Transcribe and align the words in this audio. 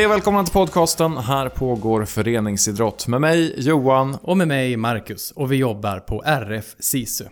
Hej 0.00 0.06
och 0.06 0.12
välkomna 0.12 0.44
till 0.44 0.52
podcasten. 0.52 1.16
Här 1.16 1.48
pågår 1.48 2.04
föreningsidrott 2.04 3.06
med 3.06 3.20
mig, 3.20 3.54
Johan. 3.56 4.18
Och 4.22 4.36
med 4.36 4.48
mig, 4.48 4.76
Marcus. 4.76 5.30
Och 5.30 5.52
vi 5.52 5.56
jobbar 5.56 5.98
på 5.98 6.22
RF 6.22 6.64
SISU. 6.78 7.24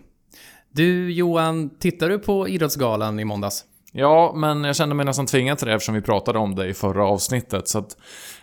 Du, 0.73 1.13
Johan, 1.13 1.71
tittar 1.79 2.09
du 2.09 2.19
på 2.19 2.49
Idrottsgalan 2.49 3.21
i 3.21 3.25
måndags? 3.25 3.65
Ja, 3.93 4.33
men 4.37 4.65
jag 4.65 4.77
kände 4.77 4.95
mig 4.95 5.07
nästan 5.07 5.27
tvingad 5.27 5.59
till 5.59 5.67
det 5.67 5.75
eftersom 5.75 5.95
vi 5.95 6.01
pratade 6.01 6.39
om 6.39 6.55
det 6.55 6.67
i 6.67 6.75
förra 6.75 7.07
avsnittet. 7.07 7.69
Så 7.69 7.79
att, 7.79 7.97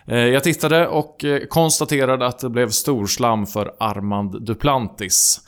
eh, 0.06 0.18
jag 0.18 0.44
tittade 0.44 0.88
och 0.88 1.24
eh, 1.24 1.40
konstaterade 1.46 2.26
att 2.26 2.38
det 2.38 2.50
blev 2.50 2.70
storslam 2.70 3.46
för 3.46 3.74
Armand 3.78 4.42
Duplantis. 4.46 5.40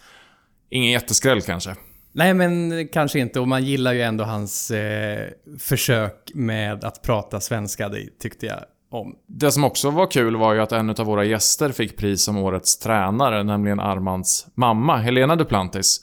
Ingen 0.71 0.93
jätteskräll 0.93 1.43
kanske. 1.43 1.77
Nej, 2.19 2.35
men 2.35 2.89
kanske 2.89 3.19
inte. 3.19 3.41
Och 3.41 3.49
man 3.49 3.65
gillar 3.65 3.93
ju 3.93 4.03
ändå 4.03 4.25
hans 4.25 4.71
eh, 4.71 5.29
försök 5.59 6.31
med 6.35 6.85
att 6.85 7.03
prata 7.03 7.41
svenska, 7.41 7.89
det 7.89 8.19
tyckte 8.19 8.47
jag 8.47 8.59
om. 8.91 9.15
Det 9.27 9.53
som 9.53 9.65
också 9.65 9.91
var 9.91 10.11
kul 10.11 10.37
var 10.37 10.55
ju 10.55 10.61
att 10.61 10.73
en 10.73 10.91
av 10.91 11.07
våra 11.07 11.25
gäster 11.25 11.73
fick 11.73 11.97
pris 11.97 12.25
som 12.25 12.37
årets 12.37 12.79
tränare, 12.79 13.43
nämligen 13.43 13.81
Armands 13.81 14.47
mamma, 14.55 14.97
Helena 14.97 15.37
Duplantis. 15.37 16.01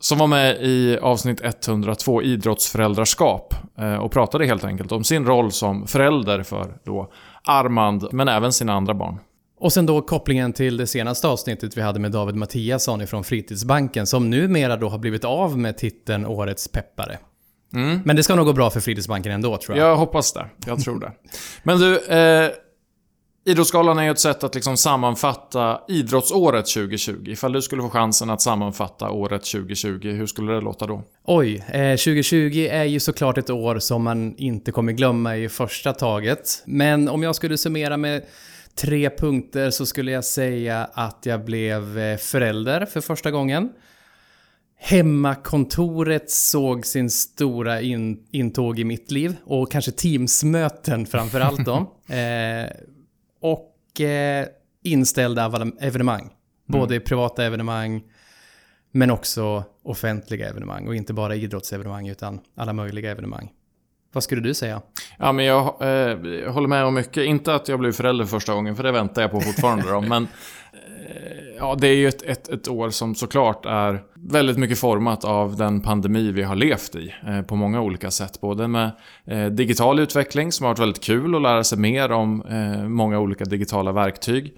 Som 0.00 0.18
var 0.18 0.26
med 0.26 0.56
i 0.60 0.98
avsnitt 0.98 1.40
102, 1.44 2.22
idrottsföräldraskap, 2.22 3.54
eh, 3.78 3.94
och 3.94 4.12
pratade 4.12 4.46
helt 4.46 4.64
enkelt 4.64 4.92
om 4.92 5.04
sin 5.04 5.26
roll 5.26 5.52
som 5.52 5.86
förälder 5.86 6.42
för 6.42 6.74
då 6.84 7.12
Armand, 7.44 8.08
men 8.12 8.28
även 8.28 8.52
sina 8.52 8.72
andra 8.72 8.94
barn. 8.94 9.18
Och 9.60 9.72
sen 9.72 9.86
då 9.86 10.02
kopplingen 10.02 10.52
till 10.52 10.76
det 10.76 10.86
senaste 10.86 11.28
avsnittet 11.28 11.76
vi 11.76 11.80
hade 11.80 12.00
med 12.00 12.12
David 12.12 12.34
Mattiasson 12.34 13.00
ifrån 13.00 13.24
Fritidsbanken, 13.24 14.06
som 14.06 14.30
numera 14.30 14.76
då 14.76 14.88
har 14.88 14.98
blivit 14.98 15.24
av 15.24 15.58
med 15.58 15.78
titeln 15.78 16.26
Årets 16.26 16.68
peppare. 16.68 17.18
Mm. 17.74 18.00
Men 18.04 18.16
det 18.16 18.22
ska 18.22 18.34
nog 18.34 18.46
gå 18.46 18.52
bra 18.52 18.70
för 18.70 18.80
Fritidsbanken 18.80 19.32
ändå, 19.32 19.56
tror 19.56 19.78
jag. 19.78 19.88
Jag 19.88 19.96
hoppas 19.96 20.32
det. 20.32 20.46
Jag 20.66 20.80
tror 20.80 21.00
det. 21.00 21.12
Men 21.62 21.78
du, 21.78 21.98
eh, 21.98 22.50
Idrottsgalan 23.48 23.98
är 23.98 24.02
ju 24.02 24.10
ett 24.10 24.18
sätt 24.18 24.44
att 24.44 24.54
liksom 24.54 24.76
sammanfatta 24.76 25.80
idrottsåret 25.88 26.66
2020. 26.66 27.24
Ifall 27.26 27.52
du 27.52 27.62
skulle 27.62 27.82
få 27.82 27.88
chansen 27.88 28.30
att 28.30 28.42
sammanfatta 28.42 29.10
året 29.10 29.44
2020, 29.44 30.08
hur 30.08 30.26
skulle 30.26 30.52
det 30.52 30.60
låta 30.60 30.86
då? 30.86 31.02
Oj, 31.24 31.64
eh, 31.68 31.96
2020 31.96 32.68
är 32.70 32.84
ju 32.84 33.00
såklart 33.00 33.38
ett 33.38 33.50
år 33.50 33.78
som 33.78 34.02
man 34.02 34.36
inte 34.36 34.72
kommer 34.72 34.92
glömma 34.92 35.36
i 35.36 35.48
första 35.48 35.92
taget. 35.92 36.62
Men 36.66 37.08
om 37.08 37.22
jag 37.22 37.36
skulle 37.36 37.58
summera 37.58 37.96
med 37.96 38.22
tre 38.78 39.10
punkter 39.10 39.70
så 39.70 39.86
skulle 39.86 40.10
jag 40.10 40.24
säga 40.24 40.84
att 40.92 41.26
jag 41.26 41.44
blev 41.44 41.98
eh, 41.98 42.16
förälder 42.16 42.86
för 42.86 43.00
första 43.00 43.30
gången. 43.30 43.72
Hemmakontoret 44.80 46.30
såg 46.30 46.86
sin 46.86 47.10
stora 47.10 47.80
in, 47.80 48.26
intåg 48.30 48.78
i 48.78 48.84
mitt 48.84 49.10
liv 49.10 49.36
och 49.44 49.72
kanske 49.72 49.92
Teamsmöten 49.92 51.06
framför 51.06 51.40
allt 51.40 51.64
då. 51.64 51.76
eh, 52.14 52.70
och 53.40 54.00
eh, 54.00 54.46
inställda 54.82 55.72
evenemang. 55.80 56.30
Både 56.66 56.94
mm. 56.94 57.04
privata 57.04 57.44
evenemang 57.44 58.02
men 58.90 59.10
också 59.10 59.64
offentliga 59.82 60.48
evenemang 60.48 60.88
och 60.88 60.94
inte 60.94 61.12
bara 61.12 61.34
idrottsevenemang 61.34 62.08
utan 62.08 62.40
alla 62.54 62.72
möjliga 62.72 63.10
evenemang. 63.10 63.52
Vad 64.12 64.22
skulle 64.22 64.40
du 64.40 64.54
säga? 64.54 64.82
Ja, 65.18 65.32
men 65.32 65.44
jag, 65.44 65.74
eh, 65.80 65.88
jag 66.30 66.52
håller 66.52 66.68
med 66.68 66.84
om 66.84 66.94
mycket. 66.94 67.24
Inte 67.24 67.54
att 67.54 67.68
jag 67.68 67.78
blev 67.78 67.92
förälder 67.92 68.24
första 68.24 68.54
gången, 68.54 68.76
för 68.76 68.82
det 68.82 68.92
väntar 68.92 69.22
jag 69.22 69.30
på 69.30 69.40
fortfarande. 69.40 69.90
då, 69.90 70.00
men 70.08 70.22
eh, 70.22 70.28
ja, 71.58 71.74
det 71.78 71.88
är 71.88 71.94
ju 71.94 72.08
ett, 72.08 72.22
ett, 72.22 72.48
ett, 72.48 72.68
år 72.68 72.90
som 72.90 73.14
såklart 73.14 73.66
är 73.66 74.02
väldigt 74.14 74.58
mycket 74.58 74.78
format 74.78 75.24
av 75.24 75.56
den 75.56 75.80
pandemi 75.80 76.32
vi 76.32 76.42
har 76.42 76.56
levt 76.56 76.94
i. 76.94 77.14
Eh, 77.26 77.42
på 77.42 77.56
många 77.56 77.80
olika 77.80 78.10
sätt. 78.10 78.40
Både 78.40 78.68
med 78.68 78.90
eh, 79.26 79.46
digital 79.46 80.00
utveckling, 80.00 80.52
som 80.52 80.64
har 80.64 80.70
varit 80.70 80.78
väldigt 80.78 81.04
kul 81.04 81.34
att 81.34 81.42
lära 81.42 81.64
sig 81.64 81.78
mer 81.78 82.12
om 82.12 82.42
eh, 82.42 82.88
många 82.88 83.18
olika 83.18 83.44
digitala 83.44 83.92
verktyg. 83.92 84.54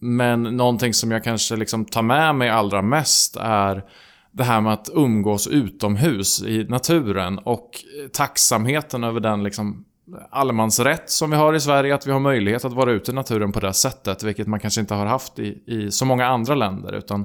Men 0.00 0.42
någonting 0.42 0.94
som 0.94 1.10
jag 1.10 1.24
kanske 1.24 1.56
liksom 1.56 1.84
tar 1.84 2.02
med 2.02 2.34
mig 2.34 2.48
allra 2.48 2.82
mest 2.82 3.36
är 3.40 3.84
det 4.32 4.44
här 4.44 4.60
med 4.60 4.72
att 4.72 4.88
umgås 4.94 5.46
utomhus 5.46 6.42
i 6.42 6.64
naturen 6.64 7.38
och 7.38 7.70
tacksamheten 8.12 9.04
över 9.04 9.20
den 9.20 9.42
liksom 9.42 9.84
allemansrätt 10.30 11.10
som 11.10 11.30
vi 11.30 11.36
har 11.36 11.54
i 11.54 11.60
Sverige, 11.60 11.94
att 11.94 12.06
vi 12.06 12.12
har 12.12 12.20
möjlighet 12.20 12.64
att 12.64 12.72
vara 12.72 12.92
ute 12.92 13.10
i 13.10 13.14
naturen 13.14 13.52
på 13.52 13.60
det 13.60 13.72
sättet, 13.72 14.22
vilket 14.22 14.46
man 14.46 14.60
kanske 14.60 14.80
inte 14.80 14.94
har 14.94 15.06
haft 15.06 15.38
i, 15.38 15.62
i 15.66 15.90
så 15.90 16.04
många 16.04 16.26
andra 16.26 16.54
länder. 16.54 16.92
Utan 16.92 17.20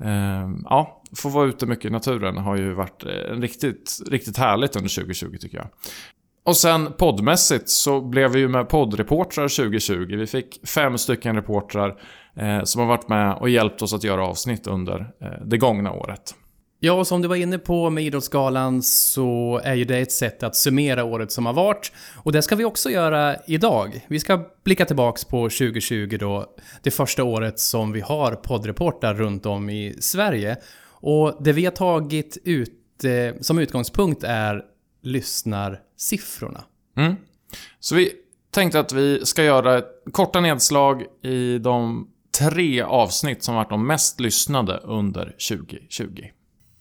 eh, 0.00 0.48
ja, 0.64 1.02
få 1.16 1.28
vara 1.28 1.48
ute 1.48 1.66
mycket 1.66 1.84
i 1.84 1.90
naturen 1.90 2.36
har 2.36 2.56
ju 2.56 2.72
varit 2.72 3.04
eh, 3.04 3.40
riktigt, 3.40 3.98
riktigt 4.10 4.36
härligt 4.36 4.76
under 4.76 4.94
2020 4.94 5.36
tycker 5.40 5.58
jag. 5.58 5.66
Och 6.44 6.56
sen 6.56 6.92
poddmässigt 6.98 7.68
så 7.68 8.00
blev 8.00 8.30
vi 8.30 8.38
ju 8.38 8.48
med 8.48 8.68
poddreportrar 8.68 9.48
2020. 9.48 10.16
Vi 10.16 10.26
fick 10.26 10.68
fem 10.68 10.98
stycken 10.98 11.36
reportrar 11.36 11.88
eh, 11.88 11.94
som 12.64 12.80
har 12.80 12.88
varit 12.88 13.08
med 13.08 13.34
och 13.34 13.50
hjälpt 13.50 13.82
oss 13.82 13.94
att 13.94 14.04
göra 14.04 14.26
avsnitt 14.26 14.66
under 14.66 15.12
eh, 15.20 15.46
det 15.46 15.58
gångna 15.58 15.92
året. 15.92 16.34
Ja, 16.80 16.92
och 16.92 17.06
som 17.06 17.22
du 17.22 17.28
var 17.28 17.36
inne 17.36 17.58
på 17.58 17.90
med 17.90 18.04
Idrottsgalan 18.04 18.82
så 18.82 19.60
är 19.64 19.74
ju 19.74 19.84
det 19.84 19.98
ett 19.98 20.12
sätt 20.12 20.42
att 20.42 20.56
summera 20.56 21.04
året 21.04 21.32
som 21.32 21.46
har 21.46 21.52
varit. 21.52 21.92
Och 22.16 22.32
det 22.32 22.42
ska 22.42 22.56
vi 22.56 22.64
också 22.64 22.90
göra 22.90 23.36
idag. 23.46 24.04
Vi 24.08 24.20
ska 24.20 24.44
blicka 24.64 24.84
tillbaks 24.84 25.24
på 25.24 25.42
2020 25.44 26.16
då, 26.20 26.46
det 26.82 26.90
första 26.90 27.24
året 27.24 27.58
som 27.58 27.92
vi 27.92 28.00
har 28.00 28.32
poddreportar 28.32 29.14
runt 29.14 29.46
om 29.46 29.70
i 29.70 29.96
Sverige. 30.00 30.56
Och 30.90 31.42
det 31.42 31.52
vi 31.52 31.64
har 31.64 31.72
tagit 31.72 32.38
ut 32.44 33.04
eh, 33.04 33.40
som 33.40 33.58
utgångspunkt 33.58 34.24
är 34.24 34.62
lyssnarsiffrorna. 35.02 36.64
Mm. 36.96 37.16
Så 37.80 37.94
vi 37.94 38.12
tänkte 38.50 38.80
att 38.80 38.92
vi 38.92 39.26
ska 39.26 39.44
göra 39.44 39.78
ett 39.78 40.04
korta 40.12 40.40
nedslag 40.40 41.02
i 41.22 41.58
de 41.58 42.08
tre 42.38 42.82
avsnitt 42.82 43.42
som 43.42 43.54
varit 43.54 43.70
de 43.70 43.86
mest 43.86 44.20
lyssnade 44.20 44.76
under 44.76 45.24
2020. 45.24 46.06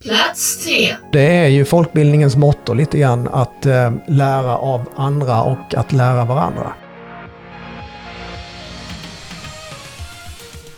Plats 0.03 0.65
tre. 0.65 0.95
Det 1.11 1.37
är 1.37 1.47
ju 1.47 1.65
folkbildningens 1.65 2.35
motto 2.35 2.73
lite 2.73 2.97
grann 2.97 3.27
att 3.27 3.65
eh, 3.65 3.93
lära 4.07 4.57
av 4.57 4.89
andra 4.95 5.43
och 5.43 5.75
att 5.75 5.91
lära 5.91 6.25
varandra. 6.25 6.73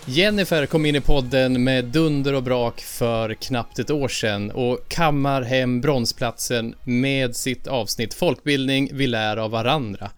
Jennifer 0.05 0.65
kom 0.65 0.85
in 0.85 0.95
i 0.95 1.01
podden 1.01 1.63
med 1.63 1.85
dunder 1.85 2.33
och 2.33 2.43
brak 2.43 2.81
för 2.81 3.33
knappt 3.33 3.79
ett 3.79 3.91
år 3.91 4.07
sedan 4.07 4.51
och 4.51 4.79
kammar 4.87 5.41
hem 5.41 5.81
bronsplatsen 5.81 6.75
med 6.83 7.35
sitt 7.35 7.67
avsnitt 7.67 8.13
Folkbildning 8.13 8.89
vi 8.93 9.07
lär 9.07 9.37
av 9.37 9.51
varandra. 9.51 10.11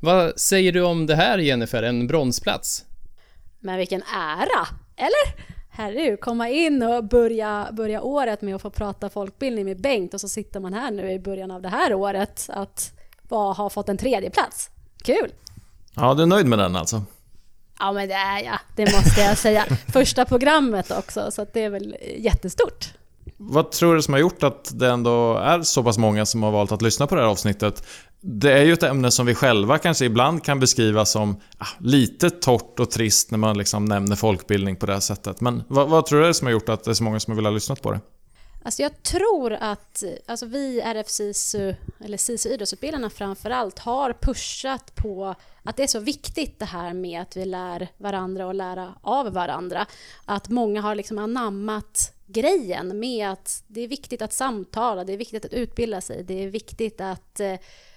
Vad 0.00 0.40
säger 0.40 0.72
du 0.72 0.82
om 0.82 1.06
det 1.06 1.16
här 1.16 1.38
Jennifer, 1.38 1.82
en 1.82 2.06
bronsplats? 2.06 2.84
Men 3.64 3.78
vilken 3.78 4.02
ära! 4.02 4.66
Eller? 4.96 5.52
Herregud, 5.70 6.20
komma 6.20 6.48
in 6.48 6.82
och 6.82 7.04
börja, 7.04 7.68
börja 7.72 8.02
året 8.02 8.42
med 8.42 8.54
att 8.54 8.62
få 8.62 8.70
prata 8.70 9.10
folkbildning 9.10 9.64
med 9.64 9.80
Bengt 9.80 10.14
och 10.14 10.20
så 10.20 10.28
sitter 10.28 10.60
man 10.60 10.74
här 10.74 10.90
nu 10.90 11.12
i 11.12 11.18
början 11.18 11.50
av 11.50 11.62
det 11.62 11.68
här 11.68 11.94
året 11.94 12.46
att 12.48 12.92
ha 13.30 13.70
fått 13.70 13.88
en 13.88 13.96
tredje 13.96 14.30
plats. 14.30 14.70
Kul! 15.04 15.32
Ja, 15.94 16.14
du 16.14 16.22
är 16.22 16.26
nöjd 16.26 16.46
med 16.46 16.58
den 16.58 16.76
alltså? 16.76 17.02
Ja, 17.78 17.92
men 17.92 18.08
det 18.08 18.14
är 18.14 18.44
jag. 18.44 18.58
Det 18.76 18.92
måste 18.92 19.20
jag 19.20 19.38
säga. 19.38 19.64
Första 19.92 20.24
programmet 20.24 20.90
också, 20.90 21.30
så 21.30 21.46
det 21.52 21.64
är 21.64 21.70
väl 21.70 21.96
jättestort. 22.18 22.94
Vad 23.50 23.70
tror 23.70 23.94
du 23.94 24.02
som 24.02 24.14
har 24.14 24.20
gjort 24.20 24.42
att 24.42 24.70
det 24.74 24.88
ändå 24.88 25.34
är 25.34 25.62
så 25.62 25.82
pass 25.82 25.98
många 25.98 26.26
som 26.26 26.42
har 26.42 26.50
valt 26.50 26.72
att 26.72 26.82
lyssna 26.82 27.06
på 27.06 27.14
det 27.14 27.20
här 27.20 27.28
avsnittet? 27.28 27.86
Det 28.20 28.52
är 28.52 28.64
ju 28.64 28.72
ett 28.72 28.82
ämne 28.82 29.10
som 29.10 29.26
vi 29.26 29.34
själva 29.34 29.78
kanske 29.78 30.04
ibland 30.04 30.44
kan 30.44 30.60
beskriva 30.60 31.04
som 31.04 31.36
ah, 31.58 31.66
lite 31.80 32.30
torrt 32.30 32.80
och 32.80 32.90
trist 32.90 33.30
när 33.30 33.38
man 33.38 33.58
liksom 33.58 33.84
nämner 33.84 34.16
folkbildning 34.16 34.76
på 34.76 34.86
det 34.86 34.92
här 34.92 35.00
sättet. 35.00 35.40
Men 35.40 35.62
vad, 35.68 35.88
vad 35.88 36.06
tror 36.06 36.18
du 36.18 36.24
är 36.24 36.28
det 36.28 36.34
som 36.34 36.46
har 36.46 36.52
gjort 36.52 36.68
att 36.68 36.84
det 36.84 36.90
är 36.90 36.94
så 36.94 37.04
många 37.04 37.20
som 37.20 37.30
har 37.30 37.36
velat 37.36 37.52
lyssna 37.52 37.76
på 37.76 37.92
det? 37.92 38.00
Alltså 38.64 38.82
jag 38.82 39.02
tror 39.02 39.52
att 39.52 40.04
alltså 40.26 40.46
vi 40.46 40.80
RF 40.80 41.08
SISU, 41.08 41.74
eller 42.04 42.16
SISU 42.16 42.48
idrottsutbildarna 42.48 43.10
framför 43.10 43.50
allt, 43.50 43.78
har 43.78 44.12
pushat 44.12 44.94
på 44.94 45.34
att 45.62 45.76
det 45.76 45.82
är 45.82 45.86
så 45.86 46.00
viktigt 46.00 46.58
det 46.58 46.64
här 46.64 46.94
med 46.94 47.22
att 47.22 47.36
vi 47.36 47.44
lär 47.44 47.88
varandra 47.96 48.46
och 48.46 48.54
lära 48.54 48.94
av 49.02 49.32
varandra. 49.32 49.86
Att 50.24 50.48
många 50.48 50.80
har 50.80 50.94
liksom 50.94 51.18
anammat 51.18 52.14
grejen 52.26 53.00
med 53.00 53.30
att 53.30 53.64
det 53.66 53.80
är 53.80 53.88
viktigt 53.88 54.22
att 54.22 54.32
samtala, 54.32 55.04
det 55.04 55.12
är 55.12 55.16
viktigt 55.16 55.44
att 55.44 55.52
utbilda 55.52 56.00
sig, 56.00 56.24
det 56.24 56.44
är 56.44 56.48
viktigt 56.48 57.00
att 57.00 57.40
eh, 57.40 57.54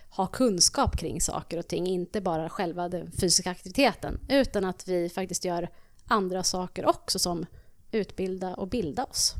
ha 0.09 0.27
kunskap 0.27 0.97
kring 0.97 1.21
saker 1.21 1.57
och 1.57 1.67
ting, 1.67 1.87
inte 1.87 2.21
bara 2.21 2.49
själva 2.49 2.89
den 2.89 3.11
fysiska 3.11 3.51
aktiviteten, 3.51 4.19
utan 4.29 4.65
att 4.65 4.87
vi 4.87 5.09
faktiskt 5.09 5.45
gör 5.45 5.69
andra 6.07 6.43
saker 6.43 6.85
också 6.85 7.19
som 7.19 7.45
utbilda 7.91 8.55
och 8.55 8.67
bilda 8.67 9.03
oss. 9.03 9.35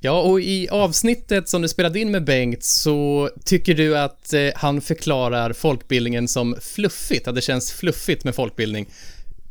Ja, 0.00 0.20
och 0.20 0.40
i 0.40 0.68
avsnittet 0.68 1.48
som 1.48 1.62
du 1.62 1.68
spelade 1.68 2.00
in 2.00 2.10
med 2.10 2.24
Bengt 2.24 2.64
så 2.64 3.30
tycker 3.44 3.74
du 3.74 3.98
att 3.98 4.32
eh, 4.32 4.48
han 4.54 4.80
förklarar 4.80 5.52
folkbildningen 5.52 6.28
som 6.28 6.56
fluffigt, 6.60 7.28
att 7.28 7.34
det 7.34 7.40
känns 7.40 7.72
fluffigt 7.72 8.24
med 8.24 8.34
folkbildning. 8.34 8.88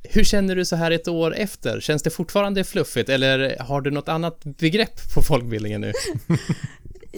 Hur 0.03 0.23
känner 0.23 0.55
du 0.55 0.65
så 0.65 0.75
här 0.75 0.91
ett 0.91 1.07
år 1.07 1.35
efter? 1.35 1.79
Känns 1.79 2.03
det 2.03 2.09
fortfarande 2.09 2.63
fluffigt 2.63 3.09
eller 3.09 3.57
har 3.59 3.81
du 3.81 3.91
något 3.91 4.07
annat 4.07 4.43
begrepp 4.43 5.13
på 5.13 5.21
folkbildningen 5.21 5.81
nu? 5.81 5.93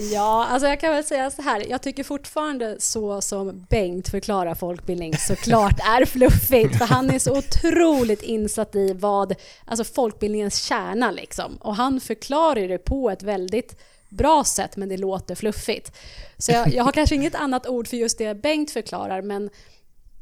Ja, 0.01 0.45
alltså 0.45 0.67
jag 0.67 0.79
kan 0.79 0.93
väl 0.93 1.03
säga 1.03 1.31
så 1.31 1.41
här. 1.41 1.69
Jag 1.69 1.81
tycker 1.81 2.03
fortfarande 2.03 2.75
så 2.79 3.21
som 3.21 3.65
Bengt 3.69 4.09
förklarar 4.09 4.55
folkbildning 4.55 5.17
såklart 5.17 5.79
är 5.99 6.05
fluffigt. 6.05 6.77
För 6.77 6.85
han 6.85 7.09
är 7.09 7.19
så 7.19 7.37
otroligt 7.37 8.21
insatt 8.21 8.75
i 8.75 8.93
vad, 8.93 9.35
alltså 9.65 9.83
folkbildningens 9.83 10.63
kärna 10.63 11.11
liksom. 11.11 11.57
Och 11.57 11.75
han 11.75 11.99
förklarar 11.99 12.67
det 12.67 12.77
på 12.77 13.09
ett 13.09 13.23
väldigt 13.23 13.79
bra 14.09 14.43
sätt, 14.43 14.77
men 14.77 14.89
det 14.89 14.97
låter 14.97 15.35
fluffigt. 15.35 15.97
Så 16.37 16.51
jag, 16.51 16.73
jag 16.73 16.83
har 16.83 16.91
kanske 16.91 17.15
inget 17.15 17.35
annat 17.35 17.67
ord 17.67 17.87
för 17.87 17.97
just 17.97 18.17
det 18.17 18.35
Bengt 18.35 18.71
förklarar, 18.71 19.21
men, 19.21 19.49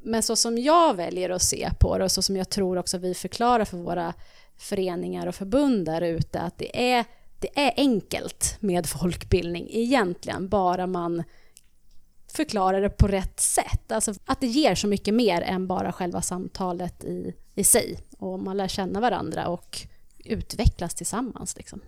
men 0.04 0.24
så 0.24 0.36
som 0.36 0.58
jag 0.58 0.94
väljer 0.94 1.30
att 1.30 1.42
se 1.42 1.70
på 1.80 1.98
det 1.98 2.04
och 2.04 2.12
så 2.12 2.22
som 2.22 2.38
jag 2.38 2.50
tror 2.50 2.78
också 2.78 2.98
vi 2.98 3.14
förklarar 3.14 3.66
för 3.66 3.78
våra 3.78 4.14
föreningar 4.58 5.28
och 5.28 5.36
förbund 5.36 5.86
där 5.86 6.02
ute, 6.02 6.40
att 6.40 6.58
det 6.58 6.94
är 6.94 7.06
det 7.40 7.60
är 7.60 7.74
enkelt 7.78 8.58
med 8.60 8.86
folkbildning 8.86 9.68
egentligen, 9.72 10.50
bara 10.50 10.88
man 10.88 11.24
förklarar 12.34 12.82
det 12.82 12.90
på 12.90 13.08
rätt 13.08 13.40
sätt. 13.40 13.92
Alltså 13.92 14.14
att 14.26 14.42
det 14.42 14.48
ger 14.48 14.76
så 14.76 14.88
mycket 14.88 15.14
mer 15.14 15.42
än 15.42 15.68
bara 15.68 15.92
själva 15.92 16.22
samtalet 16.22 17.04
i, 17.04 17.34
i 17.56 17.64
sig. 17.64 18.00
Och 18.18 18.40
man 18.40 18.58
lär 18.58 18.68
känna 18.68 19.00
varandra 19.00 19.48
och 19.48 19.88
utvecklas 20.26 20.96
tillsammans. 20.96 21.58
Liksom. 21.58 21.82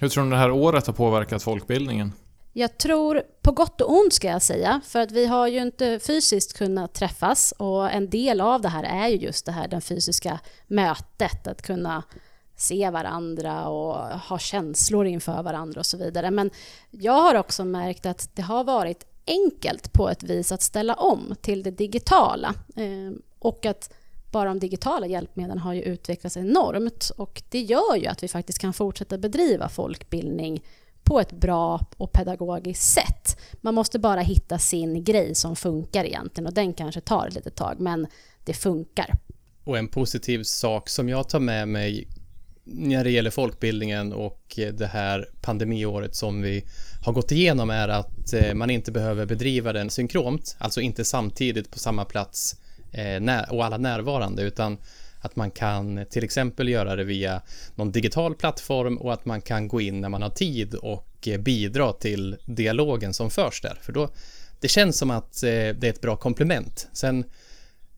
Hur 0.00 0.08
tror 0.08 0.24
du 0.24 0.30
det 0.30 0.36
här 0.36 0.50
året 0.50 0.86
har 0.86 0.94
påverkat 0.94 1.42
folkbildningen? 1.42 2.12
Jag 2.52 2.78
tror 2.78 3.22
på 3.42 3.52
gott 3.52 3.80
och 3.80 3.92
ont 3.92 4.12
ska 4.12 4.28
jag 4.28 4.42
säga, 4.42 4.80
för 4.84 5.00
att 5.00 5.10
vi 5.10 5.26
har 5.26 5.48
ju 5.48 5.62
inte 5.62 6.00
fysiskt 6.06 6.58
kunnat 6.58 6.94
träffas 6.94 7.54
och 7.56 7.90
en 7.90 8.10
del 8.10 8.40
av 8.40 8.60
det 8.60 8.68
här 8.68 8.84
är 8.84 9.08
ju 9.08 9.16
just 9.16 9.46
det 9.46 9.52
här 9.52 9.68
den 9.68 9.80
fysiska 9.80 10.40
mötet, 10.66 11.46
att 11.46 11.62
kunna 11.62 12.02
se 12.56 12.90
varandra 12.90 13.68
och 13.68 13.94
ha 14.18 14.38
känslor 14.38 15.06
inför 15.06 15.42
varandra 15.42 15.80
och 15.80 15.86
så 15.86 15.96
vidare. 15.96 16.30
Men 16.30 16.50
jag 16.90 17.22
har 17.22 17.34
också 17.34 17.64
märkt 17.64 18.06
att 18.06 18.30
det 18.34 18.42
har 18.42 18.64
varit 18.64 19.04
enkelt 19.26 19.92
på 19.92 20.08
ett 20.08 20.22
vis 20.22 20.52
att 20.52 20.62
ställa 20.62 20.94
om 20.94 21.34
till 21.40 21.62
det 21.62 21.70
digitala. 21.70 22.54
Ehm, 22.76 23.22
och 23.38 23.66
att 23.66 23.92
bara 24.32 24.48
de 24.48 24.58
digitala 24.58 25.06
hjälpmedlen 25.06 25.58
har 25.58 25.72
ju 25.72 25.82
utvecklats 25.82 26.36
enormt 26.36 27.10
och 27.16 27.42
det 27.48 27.60
gör 27.60 27.96
ju 27.96 28.06
att 28.06 28.22
vi 28.22 28.28
faktiskt 28.28 28.58
kan 28.58 28.72
fortsätta 28.72 29.18
bedriva 29.18 29.68
folkbildning 29.68 30.64
på 31.02 31.20
ett 31.20 31.32
bra 31.32 31.80
och 31.96 32.12
pedagogiskt 32.12 32.82
sätt. 32.82 33.40
Man 33.60 33.74
måste 33.74 33.98
bara 33.98 34.20
hitta 34.20 34.58
sin 34.58 35.04
grej 35.04 35.34
som 35.34 35.56
funkar 35.56 36.04
egentligen 36.04 36.46
och 36.46 36.54
den 36.54 36.74
kanske 36.74 37.00
tar 37.00 37.26
ett 37.26 37.34
litet 37.34 37.54
tag 37.54 37.80
men 37.80 38.06
det 38.44 38.54
funkar. 38.54 39.12
Och 39.64 39.78
en 39.78 39.88
positiv 39.88 40.42
sak 40.42 40.88
som 40.88 41.08
jag 41.08 41.28
tar 41.28 41.40
med 41.40 41.68
mig 41.68 42.08
när 42.68 43.04
det 43.04 43.10
gäller 43.10 43.30
folkbildningen 43.30 44.12
och 44.12 44.58
det 44.72 44.86
här 44.86 45.28
pandemiåret 45.40 46.14
som 46.14 46.42
vi 46.42 46.64
har 47.04 47.12
gått 47.12 47.32
igenom 47.32 47.70
är 47.70 47.88
att 47.88 48.32
eh, 48.32 48.54
man 48.54 48.70
inte 48.70 48.92
behöver 48.92 49.26
bedriva 49.26 49.72
den 49.72 49.90
synkront, 49.90 50.56
alltså 50.58 50.80
inte 50.80 51.04
samtidigt 51.04 51.70
på 51.70 51.78
samma 51.78 52.04
plats 52.04 52.56
eh, 52.92 53.50
och 53.50 53.64
alla 53.64 53.78
närvarande, 53.78 54.42
utan 54.42 54.78
att 55.20 55.36
man 55.36 55.50
kan 55.50 56.06
till 56.10 56.24
exempel 56.24 56.68
göra 56.68 56.96
det 56.96 57.04
via 57.04 57.42
någon 57.74 57.92
digital 57.92 58.34
plattform 58.34 58.98
och 58.98 59.12
att 59.12 59.24
man 59.24 59.40
kan 59.40 59.68
gå 59.68 59.80
in 59.80 60.00
när 60.00 60.08
man 60.08 60.22
har 60.22 60.30
tid 60.30 60.74
och 60.74 61.28
eh, 61.28 61.40
bidra 61.40 61.92
till 61.92 62.36
dialogen 62.44 63.14
som 63.14 63.30
förs 63.30 63.60
där. 63.60 63.78
För 63.82 63.92
då, 63.92 64.08
det 64.60 64.68
känns 64.68 64.98
som 64.98 65.10
att 65.10 65.40
det 65.40 65.84
är 65.84 65.84
ett 65.84 66.00
bra 66.00 66.16
komplement. 66.16 66.88
Sen 66.92 67.24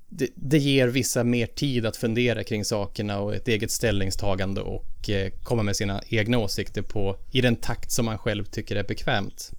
det, 0.09 0.29
det, 0.35 0.59
ger 0.59 0.89
vissa 0.89 1.25
mer 1.25 1.47
tid 1.47 1.87
att 1.87 1.97
fundera 1.97 2.45
kring 2.45 2.65
sakerna 2.65 3.21
och 3.21 3.35
ett 3.35 3.49
eget 3.49 3.71
ställningstagande 3.71 4.61
och 4.61 5.11
eh, 5.11 5.33
komma 5.43 5.63
med 5.63 5.77
sina 5.77 6.03
egna 6.09 6.39
åsikter 6.39 6.83
på 6.83 7.17
i 7.31 7.41
den 7.41 7.57
takt 7.57 7.93
som 7.93 8.05
man 8.05 8.19
själv 8.19 8.45
tycker 8.45 8.77
är 8.77 8.85
bekvämt. 8.85 9.51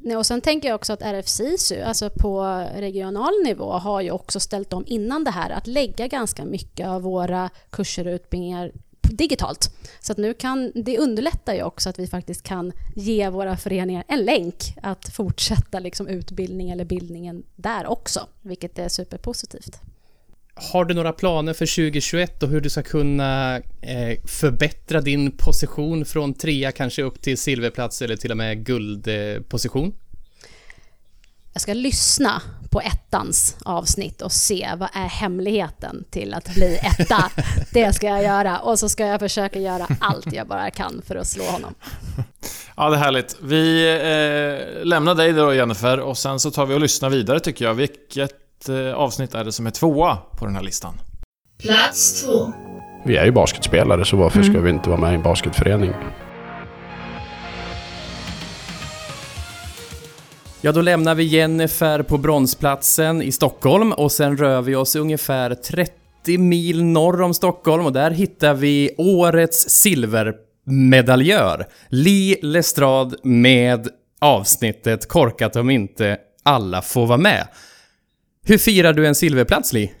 Nej, 0.00 0.16
och 0.16 0.26
sen 0.26 0.40
tänker 0.40 0.68
jag 0.68 0.74
också 0.74 0.92
att 0.92 1.02
RFSISU, 1.02 1.82
alltså 1.82 2.10
på 2.10 2.42
regional 2.76 3.32
nivå, 3.44 3.72
har 3.72 4.00
ju 4.00 4.10
också 4.10 4.40
ställt 4.40 4.72
om 4.72 4.84
innan 4.86 5.24
det 5.24 5.30
här 5.30 5.50
att 5.50 5.66
lägga 5.66 6.06
ganska 6.06 6.44
mycket 6.44 6.86
av 6.86 7.02
våra 7.02 7.50
kurser 7.70 8.06
och 8.06 8.12
utbildningar 8.12 8.72
digitalt. 9.00 9.70
Så 10.00 10.12
att 10.12 10.18
nu 10.18 10.34
kan, 10.34 10.72
det 10.74 10.98
underlättar 10.98 11.54
ju 11.54 11.62
också 11.62 11.88
att 11.88 11.98
vi 11.98 12.06
faktiskt 12.06 12.42
kan 12.42 12.72
ge 12.96 13.28
våra 13.28 13.56
föreningar 13.56 14.04
en 14.08 14.24
länk 14.24 14.74
att 14.82 15.08
fortsätta 15.08 15.78
liksom 15.78 16.06
utbildning 16.06 16.70
eller 16.70 16.84
bildningen 16.84 17.42
där 17.56 17.86
också, 17.86 18.26
vilket 18.42 18.78
är 18.78 18.88
superpositivt. 18.88 19.80
Har 20.60 20.84
du 20.84 20.94
några 20.94 21.12
planer 21.12 21.52
för 21.52 21.66
2021 21.66 22.42
och 22.42 22.48
hur 22.48 22.60
du 22.60 22.70
ska 22.70 22.82
kunna 22.82 23.56
eh, 23.80 24.18
förbättra 24.24 25.00
din 25.00 25.36
position 25.36 26.04
från 26.04 26.34
trea 26.34 26.72
kanske 26.72 27.02
upp 27.02 27.22
till 27.22 27.38
silverplats 27.38 28.02
eller 28.02 28.16
till 28.16 28.30
och 28.30 28.36
med 28.36 28.64
guldposition? 28.64 29.92
jag 31.58 31.62
ska 31.62 31.74
lyssna 31.74 32.42
på 32.70 32.80
ettans 32.80 33.56
avsnitt 33.64 34.22
och 34.22 34.32
se 34.32 34.68
vad 34.76 34.88
är 34.92 35.08
hemligheten 35.08 36.04
till 36.10 36.34
att 36.34 36.54
bli 36.54 36.78
etta. 36.82 37.30
Det 37.72 37.92
ska 37.92 38.06
jag 38.06 38.22
göra 38.22 38.58
och 38.58 38.78
så 38.78 38.88
ska 38.88 39.06
jag 39.06 39.20
försöka 39.20 39.58
göra 39.58 39.86
allt 40.00 40.32
jag 40.32 40.46
bara 40.46 40.70
kan 40.70 41.02
för 41.06 41.16
att 41.16 41.26
slå 41.26 41.44
honom. 41.44 41.74
Ja, 42.76 42.90
det 42.90 42.96
är 42.96 43.00
härligt. 43.00 43.36
Vi 43.42 43.88
eh, 43.88 44.84
lämnar 44.84 45.14
dig 45.14 45.32
då 45.32 45.54
Jennifer 45.54 46.00
och 46.00 46.18
sen 46.18 46.40
så 46.40 46.50
tar 46.50 46.66
vi 46.66 46.74
och 46.74 46.80
lyssnar 46.80 47.10
vidare 47.10 47.40
tycker 47.40 47.64
jag. 47.64 47.74
Vilket 47.74 48.47
avsnitt 48.94 49.34
är 49.34 49.44
det 49.44 49.52
som 49.52 49.66
är 49.66 49.70
tvåa 49.70 50.16
på 50.38 50.46
den 50.46 50.54
här 50.54 50.62
listan? 50.62 50.94
Plats 51.58 52.22
två. 52.24 52.52
Vi 53.04 53.16
är 53.16 53.24
ju 53.24 53.32
basketspelare, 53.32 54.04
så 54.04 54.16
varför 54.16 54.38
mm. 54.38 54.52
ska 54.52 54.60
vi 54.60 54.70
inte 54.70 54.88
vara 54.88 55.00
med 55.00 55.12
i 55.12 55.14
en 55.14 55.22
basketförening? 55.22 55.92
Ja, 60.60 60.72
då 60.72 60.80
lämnar 60.80 61.14
vi 61.14 61.24
Jennifer 61.24 62.02
på 62.02 62.18
bronsplatsen 62.18 63.22
i 63.22 63.32
Stockholm 63.32 63.92
och 63.92 64.12
sen 64.12 64.36
rör 64.36 64.62
vi 64.62 64.74
oss 64.74 64.96
ungefär 64.96 65.54
30 65.54 65.92
mil 66.38 66.84
norr 66.84 67.22
om 67.22 67.34
Stockholm 67.34 67.86
och 67.86 67.92
där 67.92 68.10
hittar 68.10 68.54
vi 68.54 68.94
årets 68.98 69.68
silvermedaljör, 69.68 71.66
Li 71.88 72.38
Lestrade 72.42 73.16
med 73.22 73.88
avsnittet 74.20 75.08
Korkat 75.08 75.56
om 75.56 75.70
inte 75.70 76.16
alla 76.42 76.82
får 76.82 77.06
vara 77.06 77.18
med. 77.18 77.48
Hur 78.48 78.58
firar 78.58 78.92
du 78.92 79.06
en 79.06 79.14
silverplats, 79.14 79.72
Li? 79.72 79.92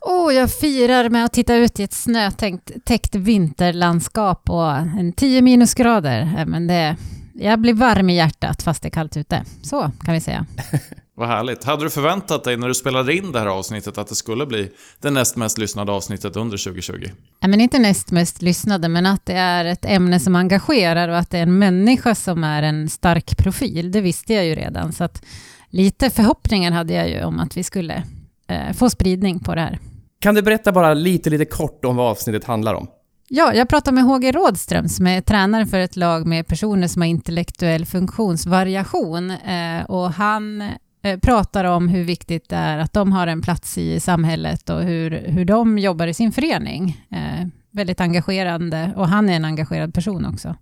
Oh, 0.00 0.34
jag 0.34 0.50
firar 0.52 1.08
med 1.08 1.24
att 1.24 1.32
titta 1.32 1.54
ut 1.54 1.80
i 1.80 1.82
ett 1.82 1.92
snötäckt 1.92 3.14
vinterlandskap 3.14 4.50
och 4.50 4.72
en 4.72 5.12
10 5.12 5.42
minusgrader. 5.42 6.44
Men 6.46 6.66
det, 6.66 6.96
jag 7.34 7.60
blir 7.60 7.74
varm 7.74 8.10
i 8.10 8.16
hjärtat 8.16 8.62
fast 8.62 8.82
det 8.82 8.88
är 8.88 8.90
kallt 8.90 9.16
ute. 9.16 9.44
Så 9.62 9.90
kan 10.04 10.14
vi 10.14 10.20
säga. 10.20 10.46
Vad 11.16 11.28
härligt. 11.28 11.64
Hade 11.64 11.84
du 11.84 11.90
förväntat 11.90 12.44
dig 12.44 12.56
när 12.56 12.68
du 12.68 12.74
spelade 12.74 13.16
in 13.16 13.32
det 13.32 13.38
här 13.38 13.46
avsnittet 13.46 13.98
att 13.98 14.08
det 14.08 14.14
skulle 14.14 14.46
bli 14.46 14.70
det 15.00 15.10
näst 15.10 15.36
mest 15.36 15.58
lyssnade 15.58 15.92
avsnittet 15.92 16.36
under 16.36 16.64
2020? 16.64 17.06
Ja, 17.40 17.48
men 17.48 17.60
inte 17.60 17.78
näst 17.78 18.10
mest 18.10 18.42
lyssnade, 18.42 18.88
men 18.88 19.06
att 19.06 19.26
det 19.26 19.34
är 19.34 19.64
ett 19.64 19.84
ämne 19.84 20.20
som 20.20 20.36
engagerar 20.36 21.08
och 21.08 21.18
att 21.18 21.30
det 21.30 21.38
är 21.38 21.42
en 21.42 21.58
människa 21.58 22.14
som 22.14 22.44
är 22.44 22.62
en 22.62 22.88
stark 22.88 23.36
profil, 23.38 23.92
det 23.92 24.00
visste 24.00 24.34
jag 24.34 24.46
ju 24.46 24.54
redan. 24.54 24.92
Så 24.92 25.04
att 25.04 25.22
lite 25.72 26.10
förhoppningar 26.10 26.72
hade 26.72 26.92
jag 26.92 27.10
ju 27.10 27.24
om 27.24 27.40
att 27.40 27.56
vi 27.56 27.62
skulle 27.62 28.04
eh, 28.48 28.72
få 28.72 28.90
spridning 28.90 29.40
på 29.40 29.54
det 29.54 29.60
här. 29.60 29.78
Kan 30.20 30.34
du 30.34 30.42
berätta 30.42 30.72
bara 30.72 30.94
lite, 30.94 31.30
lite 31.30 31.44
kort 31.44 31.84
om 31.84 31.96
vad 31.96 32.10
avsnittet 32.10 32.44
handlar 32.44 32.74
om? 32.74 32.86
Ja, 33.28 33.54
jag 33.54 33.68
pratar 33.68 33.92
med 33.92 34.04
HG 34.04 34.32
Rådström 34.32 34.88
som 34.88 35.06
är 35.06 35.20
tränare 35.20 35.66
för 35.66 35.78
ett 35.78 35.96
lag 35.96 36.26
med 36.26 36.46
personer 36.46 36.88
som 36.88 37.02
har 37.02 37.08
intellektuell 37.08 37.86
funktionsvariation. 37.86 39.30
Eh, 39.30 39.84
och 39.88 40.12
han 40.12 40.62
eh, 41.02 41.18
pratar 41.22 41.64
om 41.64 41.88
hur 41.88 42.04
viktigt 42.04 42.48
det 42.48 42.56
är 42.56 42.78
att 42.78 42.92
de 42.92 43.12
har 43.12 43.26
en 43.26 43.42
plats 43.42 43.78
i 43.78 44.00
samhället 44.00 44.70
och 44.70 44.82
hur, 44.82 45.10
hur 45.10 45.44
de 45.44 45.78
jobbar 45.78 46.06
i 46.06 46.14
sin 46.14 46.32
förening. 46.32 47.06
Eh, 47.10 47.46
väldigt 47.70 48.00
engagerande 48.00 48.92
och 48.96 49.08
han 49.08 49.28
är 49.28 49.36
en 49.36 49.44
engagerad 49.44 49.94
person 49.94 50.26
också. 50.26 50.56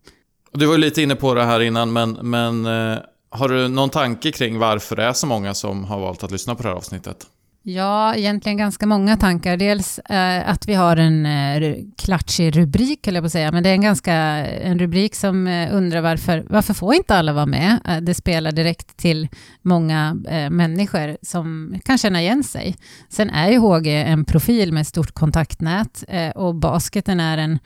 Du 0.53 0.67
var 0.67 0.79
lite 0.79 1.03
inne 1.03 1.15
på 1.15 1.35
det 1.35 1.45
här 1.45 1.61
innan, 1.61 1.93
men, 1.93 2.13
men 2.13 2.67
eh, 2.67 2.99
har 3.31 3.49
du 3.49 3.69
någon 3.69 3.91
tanke 3.91 4.33
kring 4.33 4.59
varför 4.59 4.97
det 4.97 5.05
är 5.05 5.13
så 5.13 5.27
många 5.27 5.55
som 5.55 5.85
har 5.85 6.01
valt 6.01 6.23
att 6.23 6.31
lyssna 6.31 6.55
på 6.55 6.63
det 6.63 6.69
här 6.69 6.77
avsnittet? 6.77 7.27
Ja, 7.63 8.15
egentligen 8.15 8.59
ganska 8.59 8.87
många 8.87 9.17
tankar. 9.17 9.57
Dels 9.57 9.99
eh, 9.99 10.51
att 10.51 10.69
vi 10.69 10.75
har 10.75 10.97
en 10.97 11.27
eh, 11.27 11.77
klatschig 11.99 12.57
rubrik, 12.57 13.07
eller 13.07 13.17
jag 13.17 13.23
på 13.23 13.27
att 13.27 13.33
säga, 13.33 13.53
men 13.53 13.63
det 13.63 13.69
är 13.69 13.75
en 13.75 13.83
ganska 13.83 14.13
en 14.13 14.79
rubrik 14.79 15.15
som 15.15 15.47
eh, 15.47 15.75
undrar 15.75 16.01
varför, 16.01 16.47
varför 16.51 16.75
får 16.75 16.95
inte 16.95 17.15
alla 17.15 17.33
vara 17.33 17.47
med? 17.47 17.79
Eh, 17.89 17.97
det 17.97 18.15
spelar 18.15 18.53
direkt 18.53 18.97
till 18.97 19.29
många 19.63 20.17
eh, 20.29 20.51
människor 20.51 21.17
som 21.23 21.77
kan 21.85 21.99
känna 21.99 22.21
igen 22.21 22.45
sig. 22.45 22.77
Sen 23.09 23.31
är 23.31 23.51
ju 23.51 23.59
HG 23.59 23.87
en 23.87 24.25
profil 24.25 24.73
med 24.73 24.87
stort 24.87 25.13
kontaktnät 25.13 26.05
eh, 26.09 26.31
och 26.31 26.55
basketen 26.55 27.21
är 27.21 27.39
en 27.39 27.59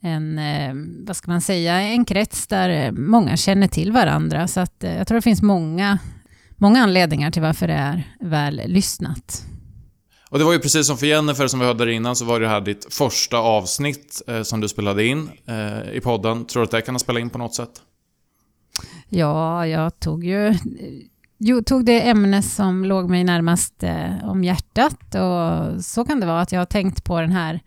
en, 0.00 0.40
vad 1.06 1.16
ska 1.16 1.30
man 1.30 1.40
säga, 1.40 1.80
en 1.80 2.04
krets 2.04 2.46
där 2.46 2.92
många 2.92 3.36
känner 3.36 3.68
till 3.68 3.92
varandra. 3.92 4.48
Så 4.48 4.60
att 4.60 4.74
jag 4.78 5.06
tror 5.06 5.16
det 5.16 5.22
finns 5.22 5.42
många 5.42 5.98
många 6.56 6.82
anledningar 6.82 7.30
till 7.30 7.42
varför 7.42 7.66
det 7.68 7.74
är 7.74 8.14
väl 8.20 8.62
lyssnat. 8.66 9.44
Och 10.30 10.38
det 10.38 10.44
var 10.44 10.52
ju 10.52 10.58
precis 10.58 10.86
som 10.86 10.98
för 10.98 11.06
Jennifer 11.06 11.46
som 11.46 11.60
vi 11.60 11.66
hörde 11.66 11.84
där 11.84 11.92
innan 11.92 12.16
så 12.16 12.24
var 12.24 12.40
det 12.40 12.48
här 12.48 12.60
ditt 12.60 12.94
första 12.94 13.38
avsnitt 13.38 14.22
eh, 14.26 14.42
som 14.42 14.60
du 14.60 14.68
spelade 14.68 15.06
in 15.06 15.30
eh, 15.46 15.92
i 15.92 16.00
podden. 16.00 16.44
Tror 16.44 16.60
du 16.60 16.64
att 16.64 16.70
det 16.70 16.80
kan 16.80 16.94
ha 16.94 16.98
spelat 16.98 17.20
in 17.20 17.30
på 17.30 17.38
något 17.38 17.54
sätt? 17.54 17.70
Ja, 19.08 19.66
jag 19.66 20.00
tog 20.00 20.24
ju 20.24 20.54
jo, 21.38 21.62
tog 21.62 21.84
det 21.84 22.08
ämne 22.08 22.42
som 22.42 22.84
låg 22.84 23.10
mig 23.10 23.24
närmast 23.24 23.82
eh, 23.82 24.28
om 24.28 24.44
hjärtat 24.44 25.14
och 25.14 25.84
så 25.84 26.04
kan 26.04 26.20
det 26.20 26.26
vara 26.26 26.40
att 26.40 26.52
jag 26.52 26.60
har 26.60 26.66
tänkt 26.66 27.04
på 27.04 27.20
den 27.20 27.32
här 27.32 27.54
eh, 27.54 27.60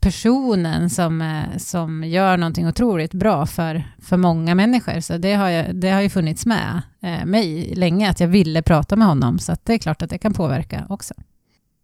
personen 0.00 0.90
som, 0.90 1.22
eh, 1.22 1.58
som 1.58 2.04
gör 2.04 2.36
någonting 2.36 2.68
otroligt 2.68 3.14
bra 3.14 3.46
för, 3.46 3.84
för 3.98 4.16
många 4.16 4.54
människor. 4.54 5.00
Så 5.00 5.16
det 5.16 5.34
har, 5.34 5.48
jag, 5.48 5.76
det 5.76 5.90
har 5.90 6.00
ju 6.00 6.10
funnits 6.10 6.46
med 6.46 6.82
eh, 7.02 7.24
mig 7.24 7.74
länge, 7.74 8.10
att 8.10 8.20
jag 8.20 8.28
ville 8.28 8.62
prata 8.62 8.96
med 8.96 9.08
honom. 9.08 9.38
Så 9.38 9.56
det 9.62 9.74
är 9.74 9.78
klart 9.78 10.02
att 10.02 10.10
det 10.10 10.18
kan 10.18 10.34
påverka 10.34 10.86
också. 10.88 11.14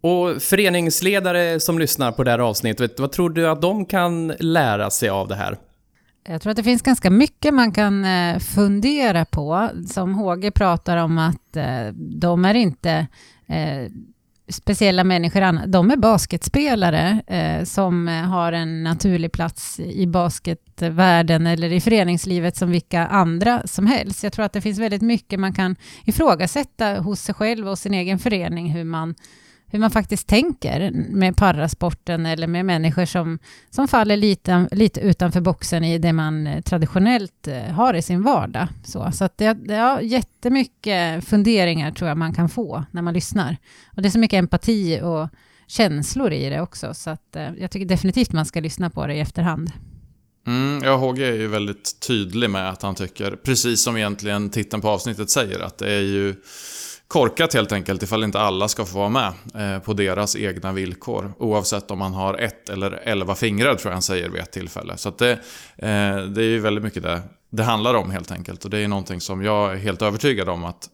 Och 0.01 0.43
föreningsledare 0.43 1.61
som 1.61 1.79
lyssnar 1.79 2.13
på 2.13 2.25
det 2.25 2.31
här 2.31 2.39
avsnittet, 2.39 3.01
vad 3.01 3.13
tror 3.13 3.31
du 3.31 3.49
att 3.49 3.63
de 3.63 3.85
kan 3.87 4.33
lära 4.41 4.91
sig 4.91 5.09
av 5.09 5.29
det 5.29 5.35
här? 5.35 5.59
Jag 6.29 6.43
tror 6.43 6.51
att 6.51 6.57
det 6.57 6.63
finns 6.63 6.83
ganska 6.83 7.11
mycket 7.11 7.55
man 7.55 7.73
kan 7.73 8.05
eh, 8.05 8.39
fundera 8.39 9.25
på. 9.25 9.69
Som 9.87 10.15
HG 10.15 10.55
pratar 10.55 10.97
om 10.97 11.19
att 11.19 11.57
eh, 11.57 11.87
de 11.95 12.45
är 12.45 12.55
inte 12.55 13.07
eh, 13.47 13.93
speciella 14.49 15.05
människor. 15.05 15.67
De 15.67 15.91
är 15.91 15.97
basketspelare 15.97 17.23
eh, 17.27 17.65
som 17.65 18.09
har 18.09 18.53
en 18.53 18.83
naturlig 18.83 19.33
plats 19.33 19.81
i 19.81 20.07
basketvärlden 20.07 21.47
eller 21.47 21.73
i 21.73 21.81
föreningslivet 21.81 22.57
som 22.57 22.71
vilka 22.71 23.07
andra 23.07 23.63
som 23.65 23.87
helst. 23.87 24.23
Jag 24.23 24.33
tror 24.33 24.45
att 24.45 24.53
det 24.53 24.61
finns 24.61 24.79
väldigt 24.79 25.03
mycket 25.03 25.41
man 25.41 25.53
kan 25.53 25.77
ifrågasätta 26.05 27.01
hos 27.01 27.21
sig 27.21 27.35
själv 27.35 27.69
och 27.69 27.79
sin 27.79 27.95
egen 27.95 28.19
förening 28.19 28.73
hur 28.73 28.85
man 28.85 29.15
hur 29.71 29.79
man 29.79 29.91
faktiskt 29.91 30.27
tänker 30.27 30.91
med 30.91 31.37
parasporten 31.37 32.27
eller 32.27 32.47
med 32.47 32.65
människor 32.65 33.05
som, 33.05 33.39
som 33.71 33.89
faller 33.89 34.17
lite, 34.17 34.69
lite 34.73 35.01
utanför 35.01 35.41
boxen 35.41 35.85
i 35.85 35.99
det 35.99 36.13
man 36.13 36.47
eh, 36.47 36.61
traditionellt 36.61 37.49
eh, 37.49 37.63
har 37.63 37.95
i 37.95 38.03
sin 38.03 38.23
vardag. 38.23 38.69
Så, 38.85 39.13
så 39.13 39.25
att 39.25 39.39
det, 39.39 39.53
det 39.53 39.75
är 39.75 40.01
jättemycket 40.01 41.25
funderingar 41.25 41.91
tror 41.91 42.09
jag 42.09 42.19
man 42.19 42.35
kan 42.35 42.49
få 42.49 42.85
när 42.91 43.03
man 43.03 43.15
lyssnar. 43.15 43.57
Och 43.97 44.03
det 44.03 44.09
är 44.09 44.11
så 44.11 44.19
mycket 44.19 44.39
empati 44.39 45.01
och 45.03 45.29
känslor 45.67 46.33
i 46.33 46.51
det 46.51 46.61
också, 46.61 46.95
så 46.95 47.11
att 47.11 47.37
eh, 47.37 47.49
jag 47.59 47.71
tycker 47.71 47.87
definitivt 47.87 48.33
man 48.33 48.47
ska 48.47 48.61
lyssna 48.61 48.91
på 48.91 49.07
det 49.07 49.15
i 49.15 49.21
efterhand. 49.21 49.73
Mm, 50.47 50.85
ja, 50.85 50.97
HG 50.97 51.23
är 51.23 51.35
ju 51.35 51.47
väldigt 51.47 52.01
tydlig 52.01 52.51
med 52.51 52.71
att 52.71 52.83
han 52.83 52.95
tycker, 52.95 53.31
precis 53.31 53.83
som 53.83 53.97
egentligen 53.97 54.51
titeln 54.51 54.83
på 54.83 54.89
avsnittet 54.89 55.31
säger, 55.31 55.61
att 55.61 55.79
det 55.79 55.93
är 55.93 56.01
ju 56.01 56.35
korkat 57.09 57.55
helt 57.55 57.73
enkelt 57.73 58.03
ifall 58.03 58.25
inte 58.25 58.41
alla 58.41 58.69
ska 58.69 58.85
få 58.85 58.99
vara 58.99 59.09
med 59.09 59.33
eh, 59.55 59.83
på 59.83 59.93
deras 59.93 60.37
egna 60.37 60.73
villkor. 60.73 61.33
Oavsett 61.39 61.91
om 61.91 61.99
man 61.99 62.15
har 62.15 62.35
ett 62.35 62.69
eller 62.69 62.91
elva 62.91 63.35
fingrar 63.35 63.75
tror 63.75 63.91
jag 63.91 63.95
han 63.95 64.03
säger 64.03 64.29
vid 64.29 64.41
ett 64.41 64.53
tillfälle. 64.53 64.97
Så 64.97 65.11
det, 65.11 65.33
eh, 65.77 66.17
det 66.17 66.43
är 66.43 66.49
ju 66.49 66.59
väldigt 66.59 66.85
mycket 66.85 67.03
det 67.03 67.23
det 67.51 67.63
handlar 67.63 67.95
om 67.95 68.11
helt 68.11 68.33
enkelt. 68.33 68.65
Och 68.65 68.71
det 68.71 68.79
är 68.79 68.89
någonting 68.89 69.21
som 69.21 69.43
jag 69.43 69.73
är 69.73 69.77
helt 69.77 70.03
övertygad 70.03 70.49
om 70.49 70.65
att 70.65 70.89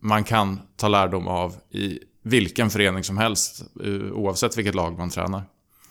man 0.00 0.24
kan 0.24 0.60
ta 0.76 0.88
lärdom 0.88 1.28
av 1.28 1.54
i 1.70 1.98
vilken 2.22 2.70
förening 2.70 3.04
som 3.04 3.18
helst, 3.18 3.62
eh, 3.84 4.12
oavsett 4.12 4.58
vilket 4.58 4.74
lag 4.74 4.98
man 4.98 5.10
tränar. 5.10 5.42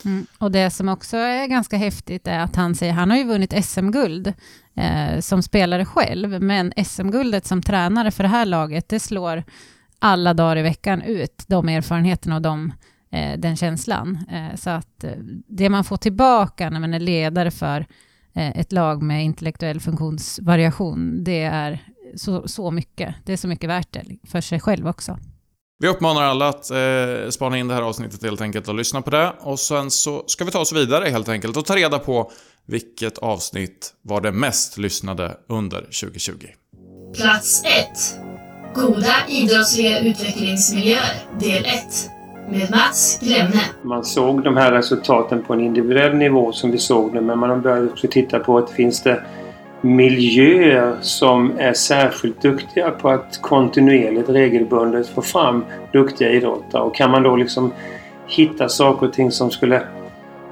Mm. 0.05 0.25
Och 0.37 0.51
det 0.51 0.71
som 0.71 0.89
också 0.89 1.17
är 1.17 1.47
ganska 1.47 1.77
häftigt 1.77 2.27
är 2.27 2.39
att 2.39 2.55
han 2.55 2.75
säger, 2.75 2.93
han 2.93 3.09
har 3.09 3.17
ju 3.17 3.23
vunnit 3.23 3.65
SM-guld 3.65 4.33
eh, 4.75 5.19
som 5.19 5.43
spelare 5.43 5.85
själv, 5.85 6.41
men 6.41 6.73
SM-guldet 6.85 7.45
som 7.45 7.61
tränare 7.61 8.11
för 8.11 8.23
det 8.23 8.29
här 8.29 8.45
laget, 8.45 8.89
det 8.89 8.99
slår 8.99 9.43
alla 9.99 10.33
dagar 10.33 10.57
i 10.57 10.61
veckan 10.61 11.01
ut 11.01 11.43
de 11.47 11.69
erfarenheterna 11.69 12.35
och 12.35 12.41
de, 12.41 12.73
eh, 13.11 13.39
den 13.39 13.55
känslan. 13.55 14.19
Eh, 14.31 14.55
så 14.55 14.69
att 14.69 15.03
eh, 15.03 15.11
det 15.47 15.69
man 15.69 15.83
får 15.83 15.97
tillbaka 15.97 16.69
när 16.69 16.79
man 16.79 16.93
är 16.93 16.99
ledare 16.99 17.51
för 17.51 17.85
eh, 18.35 18.59
ett 18.59 18.71
lag 18.71 19.01
med 19.01 19.25
intellektuell 19.25 19.79
funktionsvariation, 19.79 21.23
det 21.23 21.43
är 21.43 21.79
så, 22.15 22.47
så 22.47 22.71
mycket. 22.71 23.15
Det 23.25 23.33
är 23.33 23.37
så 23.37 23.47
mycket 23.47 23.69
värt 23.69 23.91
det 23.91 24.03
för 24.23 24.41
sig 24.41 24.59
själv 24.59 24.87
också. 24.87 25.17
Vi 25.79 25.87
uppmanar 25.87 26.23
alla 26.23 26.47
att 26.49 26.71
eh, 26.71 27.29
spana 27.29 27.57
in 27.57 27.67
det 27.67 27.73
här 27.73 27.81
avsnittet 27.81 28.23
helt 28.23 28.41
enkelt 28.41 28.67
och 28.67 28.75
lyssna 28.75 29.01
på 29.01 29.09
det. 29.09 29.33
Och 29.39 29.59
sen 29.59 29.91
så 29.91 30.23
ska 30.27 30.45
vi 30.45 30.51
ta 30.51 30.59
oss 30.59 30.73
vidare 30.73 31.09
helt 31.09 31.29
enkelt 31.29 31.57
och 31.57 31.65
ta 31.65 31.75
reda 31.75 31.99
på 31.99 32.31
vilket 32.67 33.17
avsnitt 33.17 33.93
var 34.01 34.21
det 34.21 34.31
mest 34.31 34.77
lyssnade 34.77 35.37
under 35.49 35.81
2020. 35.81 36.33
Plats 37.15 37.63
1. 37.65 38.19
Goda 38.75 39.15
idrottsliga 39.29 39.99
utvecklingsmiljöer, 39.99 41.39
del 41.39 41.65
1. 41.65 42.09
Med 42.49 42.71
Mats 42.71 43.19
Glemne. 43.21 43.61
Man 43.81 44.03
såg 44.03 44.43
de 44.43 44.57
här 44.57 44.71
resultaten 44.71 45.43
på 45.43 45.53
en 45.53 45.61
individuell 45.61 46.15
nivå 46.15 46.51
som 46.51 46.71
vi 46.71 46.77
såg 46.77 47.13
nu 47.13 47.21
men 47.21 47.39
man 47.39 47.61
började 47.61 47.91
också 47.91 48.07
titta 48.07 48.39
på 48.39 48.57
att 48.57 48.71
finns 48.71 49.03
det 49.03 49.23
miljöer 49.81 50.95
som 51.01 51.59
är 51.59 51.73
särskilt 51.73 52.41
duktiga 52.41 52.91
på 52.91 53.09
att 53.09 53.41
kontinuerligt, 53.41 54.29
regelbundet 54.29 55.09
få 55.09 55.21
fram 55.21 55.65
duktiga 55.93 56.31
idrottare. 56.31 56.81
Och 56.81 56.95
kan 56.95 57.11
man 57.11 57.23
då 57.23 57.35
liksom 57.35 57.73
hitta 58.27 58.69
saker 58.69 59.07
och 59.07 59.13
ting 59.13 59.31
som 59.31 59.51
skulle 59.51 59.81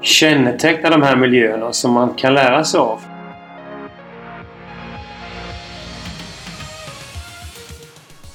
känneteckna 0.02 0.90
de 0.90 1.02
här 1.02 1.16
miljöerna 1.16 1.72
som 1.72 1.92
man 1.92 2.14
kan 2.14 2.34
lära 2.34 2.64
sig 2.64 2.80
av. 2.80 3.00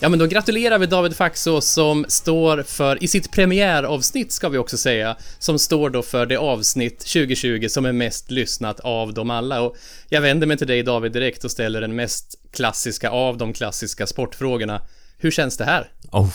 Ja, 0.01 0.09
men 0.09 0.19
då 0.19 0.25
gratulerar 0.25 0.79
vi 0.79 0.85
David 0.85 1.15
Faxå 1.15 1.61
som 1.61 2.05
står 2.07 2.63
för, 2.63 3.03
i 3.03 3.07
sitt 3.07 3.31
premiäravsnitt 3.31 4.31
ska 4.31 4.49
vi 4.49 4.57
också 4.57 4.77
säga, 4.77 5.15
som 5.39 5.59
står 5.59 5.89
då 5.89 6.01
för 6.01 6.25
det 6.25 6.37
avsnitt 6.37 6.99
2020 6.99 7.67
som 7.69 7.85
är 7.85 7.91
mest 7.91 8.31
lyssnat 8.31 8.79
av 8.79 9.13
dem 9.13 9.29
alla. 9.29 9.61
Och 9.61 9.75
jag 10.09 10.21
vänder 10.21 10.47
mig 10.47 10.57
till 10.57 10.67
dig 10.67 10.83
David 10.83 11.11
direkt 11.11 11.43
och 11.43 11.51
ställer 11.51 11.81
den 11.81 11.95
mest 11.95 12.39
klassiska 12.51 13.09
av 13.09 13.37
de 13.37 13.53
klassiska 13.53 14.07
sportfrågorna. 14.07 14.81
Hur 15.17 15.31
känns 15.31 15.57
det 15.57 15.65
här? 15.65 15.91
Oh. 16.11 16.29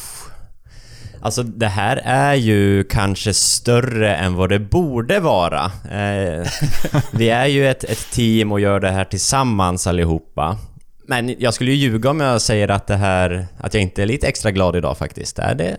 Alltså 1.25 1.43
det 1.43 1.67
här 1.67 1.97
är 2.05 2.35
ju 2.35 2.85
kanske 2.85 3.35
större 3.35 4.17
än 4.17 4.35
vad 4.35 4.49
det 4.49 4.59
borde 4.59 5.21
vara. 5.21 5.65
Eh, 5.91 6.49
vi 7.13 7.31
är 7.31 7.47
ju 7.47 7.69
ett, 7.69 7.85
ett 7.85 8.11
team 8.13 8.53
och 8.53 8.61
gör 8.61 8.81
det 8.81 8.91
här 8.91 9.05
tillsammans 9.05 9.87
allihopa. 9.87 10.59
Men 11.07 11.35
jag 11.39 11.55
skulle 11.55 11.71
ju 11.71 11.77
ljuga 11.77 12.11
om 12.11 12.21
jag 12.21 12.41
säger 12.43 12.69
att 12.69 12.87
det 12.87 12.97
här... 12.97 13.47
Att 13.59 13.75
jag 13.75 13.83
inte 13.83 14.03
är 14.03 14.07
lite 14.07 14.27
extra 14.27 14.51
glad 14.51 14.77
idag 14.77 14.99
faktiskt. 14.99 15.37
Det, 15.37 15.55
det 15.55 15.77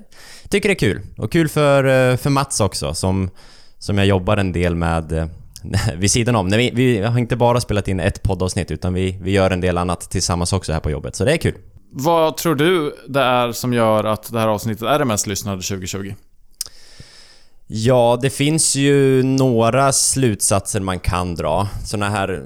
tycker 0.50 0.70
det 0.70 0.74
är 0.74 0.80
kul. 0.80 1.02
Och 1.18 1.32
kul 1.32 1.50
för, 1.50 1.84
eh, 1.84 2.18
för 2.18 2.30
Mats 2.30 2.60
också, 2.60 2.94
som, 2.94 3.30
som 3.80 3.98
jag 3.98 4.08
jobbar 4.08 4.38
en 4.38 4.52
del 4.52 4.76
med 4.76 5.12
eh, 5.12 5.26
vid 5.98 6.12
sidan 6.12 6.36
om. 6.36 6.50
Vi, 6.50 6.72
vi 6.74 7.02
har 7.02 7.20
inte 7.20 7.36
bara 7.36 7.62
spelat 7.62 7.88
in 7.88 8.00
ett 8.00 8.24
poddavsnitt, 8.24 8.72
utan 8.72 8.94
vi, 8.94 9.20
vi 9.22 9.32
gör 9.32 9.52
en 9.52 9.62
del 9.62 9.78
annat 9.78 10.10
tillsammans 10.10 10.54
också 10.54 10.74
här 10.74 10.80
på 10.80 10.92
jobbet. 10.92 11.16
Så 11.16 11.26
det 11.26 11.34
är 11.34 11.38
kul. 11.38 11.56
Vad 11.98 12.38
tror 12.38 12.56
du 12.56 12.96
det 13.08 13.22
är 13.22 13.52
som 13.52 13.74
gör 13.74 14.04
att 14.04 14.32
det 14.32 14.40
här 14.40 14.48
avsnittet 14.48 14.84
är 14.84 15.00
det 15.00 15.06
mest 15.06 15.28
lyssnade 15.28 15.62
2020? 15.62 16.14
Ja, 17.68 18.20
det 18.22 18.30
finns 18.30 18.76
ju 18.76 19.24
några 19.24 19.92
slutsatser 19.92 20.80
man 20.80 21.00
kan 21.00 21.36
dra. 21.36 21.68
Såna 21.86 22.10
här 22.10 22.44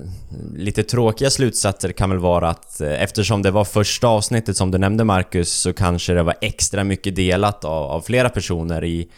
lite 0.56 0.84
tråkiga 0.84 1.30
slutsatser 1.30 1.92
kan 1.92 2.10
väl 2.10 2.20
vara 2.20 2.50
att 2.50 2.82
eh, 2.82 3.04
eftersom 3.04 3.42
det 3.42 3.52
var 3.52 3.66
första 3.66 4.08
avsnittet 4.08 4.58
som 4.58 4.72
du 4.72 4.78
nämnde 4.78 5.04
Marcus 5.04 5.52
så 5.52 5.74
kanske 5.74 6.14
det 6.14 6.24
var 6.24 6.36
extra 6.42 6.84
mycket 6.84 7.16
delat 7.16 7.66
av, 7.66 7.84
av 7.84 8.02
flera 8.02 8.30
personer 8.30 8.84
i, 8.84 9.10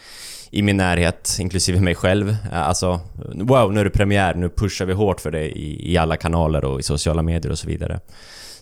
i 0.50 0.62
min 0.62 0.76
närhet, 0.76 1.36
inklusive 1.40 1.80
mig 1.80 1.94
själv. 1.94 2.36
Eh, 2.52 2.68
alltså, 2.68 3.00
wow, 3.34 3.72
nu 3.72 3.80
är 3.80 3.84
det 3.84 3.90
premiär, 3.90 4.34
nu 4.34 4.48
pushar 4.48 4.86
vi 4.86 4.92
hårt 4.92 5.20
för 5.20 5.30
det 5.30 5.58
i, 5.58 5.92
i 5.92 5.96
alla 5.96 6.16
kanaler 6.16 6.64
och 6.64 6.80
i 6.80 6.82
sociala 6.82 7.22
medier 7.22 7.52
och 7.52 7.58
så 7.58 7.66
vidare. 7.66 8.00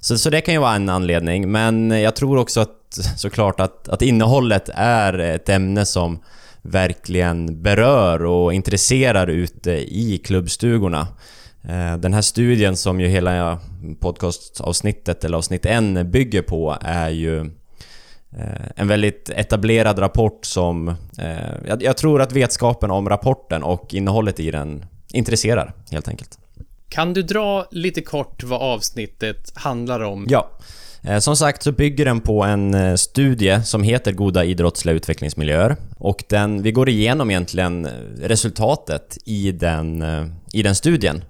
Så, 0.00 0.18
så 0.18 0.30
det 0.30 0.40
kan 0.40 0.54
ju 0.54 0.60
vara 0.60 0.74
en 0.74 0.88
anledning, 0.88 1.52
men 1.52 1.90
jag 1.90 2.16
tror 2.16 2.38
också 2.38 2.60
att 2.60 2.98
såklart 3.16 3.60
att, 3.60 3.88
att 3.88 4.02
innehållet 4.02 4.70
är 4.74 5.18
ett 5.18 5.48
ämne 5.48 5.86
som 5.86 6.22
verkligen 6.62 7.62
berör 7.62 8.24
och 8.24 8.54
intresserar 8.54 9.26
ute 9.26 9.70
i 9.70 10.20
klubbstugorna. 10.24 11.06
Eh, 11.62 11.96
den 11.96 12.14
här 12.14 12.22
studien 12.22 12.76
som 12.76 13.00
ju 13.00 13.08
hela 13.08 13.58
podcastavsnittet, 14.00 15.24
eller 15.24 15.38
avsnitt 15.38 15.66
1, 15.66 16.06
bygger 16.06 16.42
på, 16.42 16.76
är 16.80 17.08
ju 17.08 17.40
eh, 18.36 18.66
en 18.76 18.88
väldigt 18.88 19.30
etablerad 19.30 19.98
rapport 19.98 20.44
som... 20.44 20.88
Eh, 21.18 21.76
jag 21.80 21.96
tror 21.96 22.22
att 22.22 22.32
vetskapen 22.32 22.90
om 22.90 23.08
rapporten 23.08 23.62
och 23.62 23.94
innehållet 23.94 24.40
i 24.40 24.50
den 24.50 24.84
intresserar, 25.12 25.74
helt 25.90 26.08
enkelt. 26.08 26.38
Kan 26.90 27.12
du 27.12 27.22
dra 27.22 27.66
lite 27.70 28.00
kort 28.00 28.42
vad 28.42 28.60
avsnittet 28.60 29.52
handlar 29.54 30.00
om? 30.00 30.26
Ja. 30.28 30.50
Eh, 31.02 31.18
som 31.18 31.36
sagt 31.36 31.62
så 31.62 31.72
bygger 31.72 32.04
den 32.04 32.20
på 32.20 32.44
en 32.44 32.74
eh, 32.74 32.94
studie 32.94 33.62
som 33.64 33.82
heter 33.82 34.12
Goda 34.12 34.44
idrottsliga 34.44 34.96
utvecklingsmiljöer. 34.96 35.76
Och 35.98 36.24
den, 36.28 36.62
vi 36.62 36.72
går 36.72 36.88
igenom 36.88 37.30
egentligen 37.30 37.86
eh, 37.86 37.92
resultatet 38.22 39.18
i 39.24 39.52
den, 39.52 40.04
i 40.52 40.62
den 40.62 40.74
studien. 40.74 41.24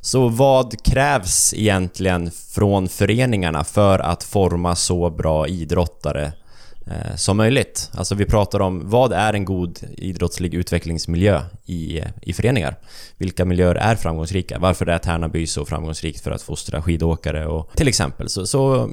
Så 0.00 0.28
vad 0.28 0.84
krävs 0.84 1.54
egentligen 1.54 2.30
från 2.30 2.88
föreningarna 2.88 3.64
för 3.64 3.98
att 3.98 4.22
forma 4.22 4.76
så 4.76 5.10
bra 5.10 5.48
idrottare 5.48 6.32
Eh, 6.86 7.16
som 7.16 7.36
möjligt. 7.36 7.90
Alltså 7.94 8.14
vi 8.14 8.24
pratar 8.24 8.60
om 8.60 8.90
vad 8.90 9.12
är 9.12 9.32
en 9.32 9.44
god 9.44 9.78
idrottslig 9.98 10.54
utvecklingsmiljö 10.54 11.40
i, 11.64 12.02
i 12.22 12.32
föreningar? 12.32 12.76
Vilka 13.16 13.44
miljöer 13.44 13.74
är 13.74 13.96
framgångsrika? 13.96 14.58
Varför 14.58 14.86
är 14.86 14.98
Tärnaby 14.98 15.46
så 15.46 15.64
framgångsrikt 15.64 16.20
för 16.20 16.30
att 16.30 16.42
fostra 16.42 16.82
skidåkare 16.82 17.46
och 17.46 17.70
till 17.76 17.88
exempel 17.88 18.28
så, 18.28 18.46
så 18.46 18.90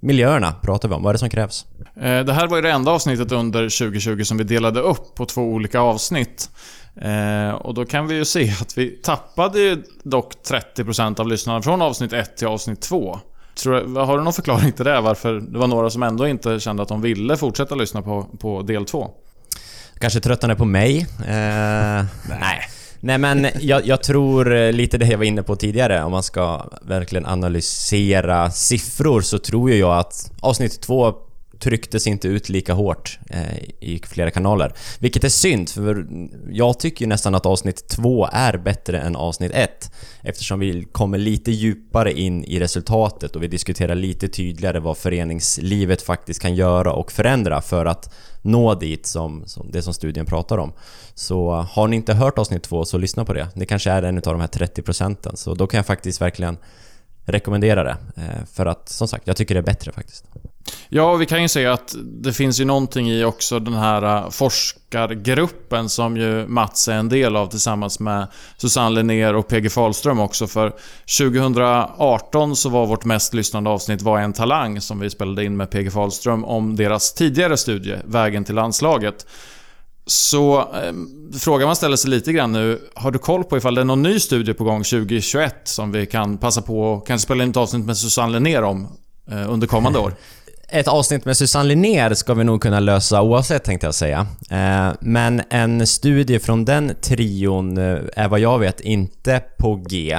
miljöerna 0.00 0.52
pratar 0.52 0.88
vi 0.88 0.94
om. 0.94 1.02
Vad 1.02 1.10
är 1.10 1.14
det 1.14 1.18
som 1.18 1.30
krävs? 1.30 1.66
Eh, 1.96 2.20
det 2.24 2.32
här 2.32 2.46
var 2.46 2.56
ju 2.56 2.62
det 2.62 2.70
enda 2.70 2.90
avsnittet 2.90 3.32
under 3.32 3.78
2020 3.78 4.22
som 4.22 4.38
vi 4.38 4.44
delade 4.44 4.80
upp 4.80 5.14
på 5.14 5.26
två 5.26 5.42
olika 5.42 5.80
avsnitt. 5.80 6.50
Eh, 6.96 7.50
och 7.50 7.74
då 7.74 7.84
kan 7.84 8.06
vi 8.06 8.14
ju 8.14 8.24
se 8.24 8.50
att 8.60 8.78
vi 8.78 8.90
tappade 8.90 9.78
dock 10.02 10.34
30% 10.76 11.20
av 11.20 11.28
lyssnarna 11.28 11.62
från 11.62 11.82
avsnitt 11.82 12.12
1 12.12 12.36
till 12.36 12.46
avsnitt 12.46 12.80
2. 12.80 13.20
Tror, 13.62 14.04
har 14.04 14.18
du 14.18 14.24
någon 14.24 14.32
förklaring 14.32 14.72
till 14.72 14.84
det? 14.84 15.00
Varför 15.00 15.40
det 15.40 15.58
var 15.58 15.66
några 15.66 15.90
som 15.90 16.02
ändå 16.02 16.28
inte 16.28 16.60
kände 16.60 16.82
att 16.82 16.88
de 16.88 17.00
ville 17.00 17.36
fortsätta 17.36 17.74
lyssna 17.74 18.02
på, 18.02 18.26
på 18.40 18.62
del 18.62 18.84
2? 18.84 19.10
Kanske 19.98 20.20
tröttnade 20.20 20.56
på 20.56 20.64
mig? 20.64 21.06
Eh, 21.20 21.26
nej. 22.40 22.60
Nej 23.02 23.18
men 23.18 23.46
jag, 23.60 23.86
jag, 23.86 24.02
tror 24.02 24.72
lite 24.72 24.98
det 24.98 25.06
jag 25.06 25.18
var 25.18 25.24
inne 25.24 25.42
på 25.42 25.56
tidigare, 25.56 26.02
om 26.02 26.12
man 26.12 26.22
ska 26.22 26.64
verkligen 26.82 27.26
analysera 27.26 28.50
siffror 28.50 29.20
så 29.20 29.38
tror 29.38 29.70
jag 29.70 29.98
att 29.98 30.32
avsnitt 30.40 30.80
två 30.80 31.14
trycktes 31.60 32.06
inte 32.06 32.28
ut 32.28 32.48
lika 32.48 32.72
hårt 32.72 33.18
eh, 33.30 33.58
i 33.80 34.00
flera 34.06 34.30
kanaler. 34.30 34.72
Vilket 34.98 35.24
är 35.24 35.28
synd, 35.28 35.68
för 35.68 36.06
jag 36.50 36.80
tycker 36.80 37.06
nästan 37.06 37.34
att 37.34 37.46
avsnitt 37.46 37.88
två 37.88 38.28
är 38.32 38.56
bättre 38.56 39.00
än 39.00 39.16
avsnitt 39.16 39.52
ett. 39.52 39.92
Eftersom 40.22 40.60
vi 40.60 40.84
kommer 40.92 41.18
lite 41.18 41.50
djupare 41.50 42.12
in 42.12 42.44
i 42.44 42.60
resultatet 42.60 43.36
och 43.36 43.42
vi 43.42 43.48
diskuterar 43.48 43.94
lite 43.94 44.28
tydligare 44.28 44.80
vad 44.80 44.98
föreningslivet 44.98 46.02
faktiskt 46.02 46.42
kan 46.42 46.54
göra 46.54 46.92
och 46.92 47.12
förändra 47.12 47.60
för 47.60 47.86
att 47.86 48.14
nå 48.42 48.74
dit 48.74 49.06
som, 49.06 49.42
som 49.46 49.70
det 49.70 49.82
som 49.82 49.94
studien 49.94 50.26
pratar 50.26 50.58
om. 50.58 50.72
Så 51.14 51.50
har 51.50 51.88
ni 51.88 51.96
inte 51.96 52.14
hört 52.14 52.38
avsnitt 52.38 52.62
två 52.62 52.84
så 52.84 52.98
lyssna 52.98 53.24
på 53.24 53.32
det. 53.32 53.48
Det 53.54 53.66
kanske 53.66 53.90
är 53.90 54.02
en 54.02 54.16
av 54.16 54.22
de 54.22 54.40
här 54.40 54.48
30 54.48 54.82
procenten. 54.82 55.36
Så 55.36 55.54
då 55.54 55.66
kan 55.66 55.78
jag 55.78 55.86
faktiskt 55.86 56.20
verkligen 56.20 56.58
rekommendera 57.24 57.84
det. 57.84 57.96
Eh, 58.16 58.44
för 58.52 58.66
att 58.66 58.88
som 58.88 59.08
sagt, 59.08 59.26
jag 59.26 59.36
tycker 59.36 59.54
det 59.54 59.60
är 59.60 59.62
bättre 59.62 59.92
faktiskt. 59.92 60.24
Ja, 60.88 61.16
vi 61.16 61.26
kan 61.26 61.42
ju 61.42 61.48
se 61.48 61.66
att 61.66 61.94
det 62.02 62.32
finns 62.32 62.60
ju 62.60 62.64
någonting 62.64 63.10
i 63.10 63.24
också 63.24 63.58
den 63.58 63.74
här 63.74 64.24
äh, 64.24 64.30
forskargruppen 64.30 65.88
som 65.88 66.16
ju 66.16 66.46
Mats 66.46 66.88
är 66.88 66.94
en 66.94 67.08
del 67.08 67.36
av 67.36 67.46
tillsammans 67.46 68.00
med 68.00 68.26
Susanne 68.56 68.94
Linnér 68.94 69.34
och 69.34 69.48
PG 69.48 69.72
Fahlström 69.72 70.20
också. 70.20 70.46
För 70.46 70.72
2018 71.18 72.56
så 72.56 72.68
var 72.68 72.86
vårt 72.86 73.04
mest 73.04 73.34
lyssnande 73.34 73.70
avsnitt 73.70 74.02
Var 74.02 74.18
en 74.18 74.32
talang 74.32 74.80
som 74.80 75.00
vi 75.00 75.10
spelade 75.10 75.44
in 75.44 75.56
med 75.56 75.70
PG 75.70 75.92
Fahlström 75.92 76.44
om 76.44 76.76
deras 76.76 77.14
tidigare 77.14 77.56
studie 77.56 77.96
Vägen 78.04 78.44
till 78.44 78.54
landslaget. 78.54 79.26
Så 80.06 80.58
eh, 80.58 80.92
frågan 81.38 81.66
man 81.66 81.76
ställer 81.76 81.96
sig 81.96 82.10
lite 82.10 82.32
grann 82.32 82.52
nu, 82.52 82.80
har 82.94 83.10
du 83.10 83.18
koll 83.18 83.44
på 83.44 83.56
ifall 83.56 83.74
det 83.74 83.80
är 83.80 83.84
någon 83.84 84.02
ny 84.02 84.20
studie 84.20 84.54
på 84.54 84.64
gång 84.64 84.84
2021 84.84 85.54
som 85.64 85.92
vi 85.92 86.06
kan 86.06 86.38
passa 86.38 86.62
på 86.62 86.82
och 86.82 87.06
kanske 87.06 87.24
spela 87.24 87.44
in 87.44 87.50
ett 87.50 87.56
avsnitt 87.56 87.86
med 87.86 87.96
Susanne 87.96 88.32
Linnér 88.32 88.62
om 88.62 88.88
eh, 89.30 89.52
under 89.52 89.66
kommande 89.66 89.98
år? 89.98 90.14
Ett 90.72 90.88
avsnitt 90.88 91.24
med 91.24 91.36
Susanne 91.36 91.68
Linnér 91.68 92.14
ska 92.14 92.34
vi 92.34 92.44
nog 92.44 92.62
kunna 92.62 92.80
lösa 92.80 93.22
oavsett 93.22 93.64
tänkte 93.64 93.86
jag 93.86 93.94
säga. 93.94 94.26
Eh, 94.50 94.92
men 95.00 95.42
en 95.50 95.86
studie 95.86 96.38
från 96.38 96.64
den 96.64 96.92
trion 97.00 97.78
eh, 97.78 97.98
är 98.16 98.28
vad 98.28 98.40
jag 98.40 98.58
vet 98.58 98.80
inte 98.80 99.42
på 99.58 99.74
G. 99.74 100.12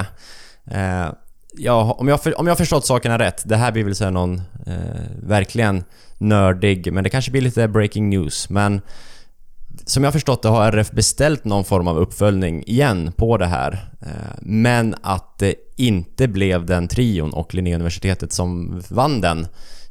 Eh, 0.70 1.06
ja, 1.52 1.96
om, 1.98 2.08
jag, 2.08 2.20
om 2.36 2.46
jag 2.46 2.58
förstått 2.58 2.86
sakerna 2.86 3.18
rätt, 3.18 3.42
det 3.44 3.56
här 3.56 3.72
blir 3.72 3.84
väl 3.84 3.94
så 3.94 4.10
någon 4.10 4.42
eh, 4.66 4.74
verkligen 5.22 5.84
nördig, 6.18 6.92
men 6.92 7.04
det 7.04 7.10
kanske 7.10 7.30
blir 7.30 7.42
lite 7.42 7.68
breaking 7.68 8.10
news. 8.10 8.50
Men 8.50 8.80
som 9.86 10.04
jag 10.04 10.12
förstått 10.12 10.42
det 10.42 10.48
har 10.48 10.72
RF 10.72 10.90
beställt 10.90 11.44
någon 11.44 11.64
form 11.64 11.88
av 11.88 11.98
uppföljning 11.98 12.64
igen 12.66 13.12
på 13.16 13.36
det 13.38 13.46
här. 13.46 13.88
Men 14.40 14.94
att 15.02 15.38
det 15.38 15.54
inte 15.76 16.28
blev 16.28 16.66
den 16.66 16.88
trion 16.88 17.32
och 17.32 17.54
Linnéuniversitetet 17.54 18.32
som 18.32 18.82
vann 18.88 19.20
den 19.20 19.46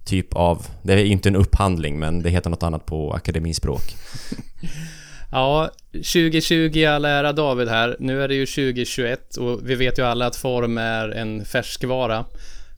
typ 0.06 0.34
av... 0.34 0.66
Det 0.82 0.94
är 0.94 1.06
inte 1.06 1.30
en 1.30 1.36
upphandling, 1.36 2.00
men 2.00 2.24
det 2.24 2.30
heter 2.30 2.50
något 2.50 2.64
annat 2.64 2.86
på 2.86 3.14
akademispråk. 3.14 3.96
ja, 5.32 5.70
2020 5.92 6.72
i 6.76 6.86
all 6.86 7.06
ära 7.06 7.34
David 7.34 7.68
här. 7.68 7.96
Nu 8.00 8.24
är 8.24 8.28
det 8.28 8.36
ju 8.36 8.46
2021 8.46 9.38
och 9.38 9.70
vi 9.70 9.76
vet 9.76 10.00
ju 10.00 10.06
alla 10.06 10.26
att 10.26 10.36
form 10.36 10.78
är 10.78 11.10
en 11.10 11.46
färskvara. 11.46 12.26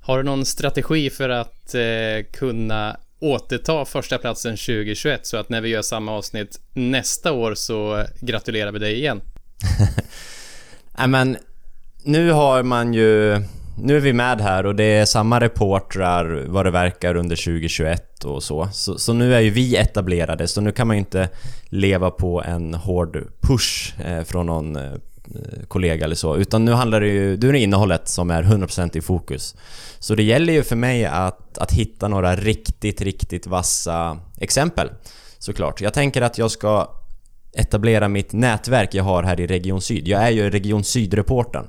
Har 0.02 0.18
du 0.18 0.24
någon 0.24 0.46
strategi 0.46 1.10
för 1.10 1.30
att 1.30 1.76
eh, 1.76 2.32
kunna 2.32 2.98
återta 3.20 3.86
första 3.86 4.18
platsen 4.18 4.52
2021 4.52 5.26
så 5.26 5.38
att 5.38 5.50
när 5.50 5.62
vi 5.62 5.70
gör 5.70 5.82
samma 5.82 6.12
avsnitt 6.12 6.60
nästa 6.74 7.32
år 7.32 7.56
så 7.56 8.06
gratulerar 8.20 8.72
vi 8.72 8.80
dig 8.80 8.94
igen? 8.94 9.22
Nej 10.98 11.08
men, 11.08 11.38
nu 12.04 12.32
har 12.32 12.64
man 12.64 12.94
ju 12.94 13.42
nu 13.78 13.96
är 13.98 14.00
vi 14.00 14.14
med 14.14 14.42
här 14.42 14.66
och 14.66 14.76
det 14.76 14.84
är 14.84 15.06
samma 15.06 15.40
reportrar 15.40 16.46
vad 16.48 16.66
det 16.66 16.72
verkar 16.72 17.16
under 17.16 17.36
2021 17.36 18.24
och 18.24 18.44
så. 18.44 18.70
så. 18.72 18.98
Så, 18.98 19.14
nu 19.14 19.36
är 19.36 19.40
ju 19.40 19.50
vi 19.50 19.76
etablerade 19.76 20.48
så 20.48 20.62
nu 20.62 20.72
kan 20.72 20.88
man 20.88 20.96
ju 20.96 21.00
inte 21.00 21.30
leva 21.66 22.12
på 22.12 22.44
en 22.44 22.74
hård 22.74 23.28
push 23.42 24.02
eh, 24.06 24.24
från 24.24 24.46
någon 24.46 24.76
eh, 24.76 24.92
kollega 25.68 26.06
eller 26.06 26.16
så. 26.16 26.38
Utan 26.38 26.66
nu 26.66 26.72
handlar 26.72 27.02
det 27.02 27.08
ju... 27.08 27.38
Nu 27.38 27.50
är 27.50 27.54
det 27.54 27.60
innehållet 27.60 28.08
som 28.08 28.32
är 28.32 28.44
100% 28.44 28.98
i 28.98 29.02
fokus. 29.02 29.56
Så 30.00 30.16
det 30.16 30.24
gäller 30.24 30.54
ju 30.54 30.64
för 30.64 30.76
mig 30.76 31.06
att, 31.06 31.58
att 31.58 31.72
hitta 31.72 32.08
några 32.08 32.36
riktigt, 32.36 33.02
riktigt 33.02 33.48
vassa 33.48 34.20
exempel. 34.38 34.90
Såklart. 35.40 35.82
Jag 35.82 35.94
tänker 35.94 36.22
att 36.22 36.38
jag 36.38 36.52
ska 36.52 36.90
etablera 37.54 38.08
mitt 38.08 38.34
nätverk 38.34 38.94
jag 38.94 39.04
har 39.04 39.24
här 39.24 39.40
i 39.40 39.48
Region 39.48 39.82
Syd. 39.82 40.08
Jag 40.08 40.24
är 40.24 40.30
ju 40.30 40.50
Region 40.50 40.84
Syd-reportern. 40.84 41.68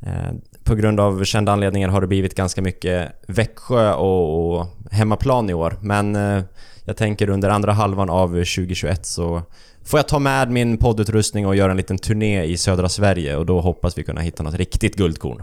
Eh, 0.00 0.30
på 0.68 0.74
grund 0.74 1.00
av 1.00 1.24
kända 1.24 1.52
anledningar 1.52 1.88
har 1.88 2.00
det 2.00 2.06
blivit 2.06 2.34
ganska 2.34 2.62
mycket 2.62 3.12
Växjö 3.26 3.92
och, 3.92 4.58
och 4.58 4.66
hemmaplan 4.90 5.50
i 5.50 5.54
år. 5.54 5.78
Men 5.80 6.16
eh, 6.16 6.42
jag 6.84 6.96
tänker 6.96 7.30
under 7.30 7.48
andra 7.48 7.72
halvan 7.72 8.10
av 8.10 8.28
2021 8.28 9.06
så 9.06 9.42
får 9.84 9.98
jag 9.98 10.08
ta 10.08 10.18
med 10.18 10.50
min 10.50 10.78
poddutrustning 10.78 11.46
och 11.46 11.56
göra 11.56 11.70
en 11.70 11.76
liten 11.76 11.98
turné 11.98 12.44
i 12.44 12.56
södra 12.56 12.88
Sverige 12.88 13.36
och 13.36 13.46
då 13.46 13.60
hoppas 13.60 13.98
vi 13.98 14.04
kunna 14.04 14.20
hitta 14.20 14.42
något 14.42 14.54
riktigt 14.54 14.96
guldkorn. 14.96 15.42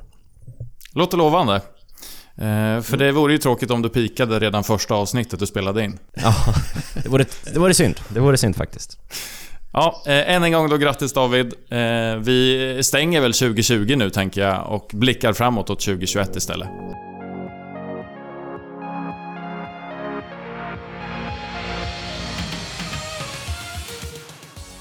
Låter 0.93 1.17
lovande. 1.17 1.55
Eh, 2.37 2.81
för 2.81 2.97
det 2.97 3.11
vore 3.11 3.33
ju 3.33 3.39
tråkigt 3.39 3.71
om 3.71 3.81
du 3.81 3.89
pikade 3.89 4.39
redan 4.39 4.63
första 4.63 4.95
avsnittet 4.95 5.39
du 5.39 5.45
spelade 5.45 5.83
in. 5.83 5.99
Ja, 6.13 6.35
det 7.03 7.09
vore, 7.09 7.25
det 7.53 7.59
vore 7.59 7.73
synd. 7.73 7.99
Det 8.09 8.19
vore 8.19 8.37
synd 8.37 8.55
faktiskt. 8.55 8.99
Ja, 9.77 10.01
eh, 10.05 10.35
än 10.35 10.43
en 10.43 10.51
gång 10.51 10.69
då 10.69 10.77
grattis 10.77 11.13
David. 11.13 11.53
Eh, 11.69 12.15
vi 12.19 12.79
stänger 12.83 13.21
väl 13.21 13.33
2020 13.33 13.95
nu 13.97 14.09
tänker 14.09 14.41
jag 14.41 14.65
och 14.69 14.91
blickar 14.93 15.33
framåt 15.33 15.69
åt 15.69 15.79
2021 15.79 16.35
istället. 16.35 16.69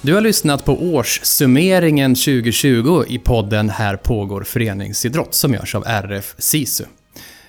Du 0.03 0.15
har 0.15 0.21
lyssnat 0.21 0.65
på 0.65 0.73
årssummeringen 0.73 2.15
2020 2.15 3.05
i 3.09 3.19
podden 3.19 3.71
Här 3.71 3.97
pågår 3.97 4.43
föreningsidrott 4.43 5.35
som 5.35 5.55
görs 5.55 5.75
av 5.75 5.85
RF 5.87 6.35
SISU. 6.39 6.85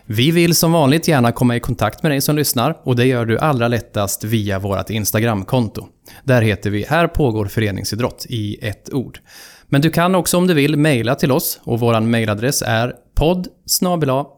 Vi 0.08 0.32
vill 0.32 0.56
som 0.56 0.72
vanligt 0.72 1.08
gärna 1.08 1.32
komma 1.32 1.56
i 1.56 1.60
kontakt 1.60 2.04
med 2.04 2.12
dig 2.12 2.22
som 2.22 2.36
lyssnar 2.36 2.78
och 2.84 2.96
det 2.96 3.06
gör 3.06 3.26
du 3.26 3.40
allra 3.40 3.68
lättast 3.68 4.24
via 4.24 4.60
vårt 4.60 4.90
Instagramkonto. 4.90 5.88
Där 6.24 6.42
heter 6.42 6.70
vi 6.70 6.86
Här 6.90 7.08
pågår 7.08 7.46
föreningsidrott 7.46 8.26
i 8.30 8.68
ett 8.68 8.94
ord. 8.94 9.20
Men 9.68 9.82
du 9.82 9.90
kan 9.90 10.16
också 10.16 10.38
om 10.38 10.48
du 10.48 10.54
vill 10.54 10.78
mejla 10.78 11.16
till 11.16 11.32
oss 11.32 11.60
och 11.64 11.80
vår 11.80 12.00
mejladress 12.00 12.62
är 12.62 12.94
podd 13.16 13.48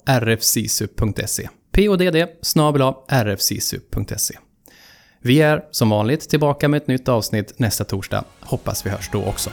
rfsisu.se 0.09 1.49
podd 1.71 2.01
rfsisu.se 3.11 4.33
Vi 5.21 5.41
är 5.41 5.63
som 5.71 5.89
vanligt 5.89 6.29
tillbaka 6.29 6.67
med 6.67 6.77
ett 6.81 6.87
nytt 6.87 7.07
avsnitt 7.09 7.59
nästa 7.59 7.83
torsdag. 7.83 8.23
Hoppas 8.39 8.85
vi 8.85 8.89
hörs 8.89 9.09
då 9.11 9.23
också. 9.23 9.49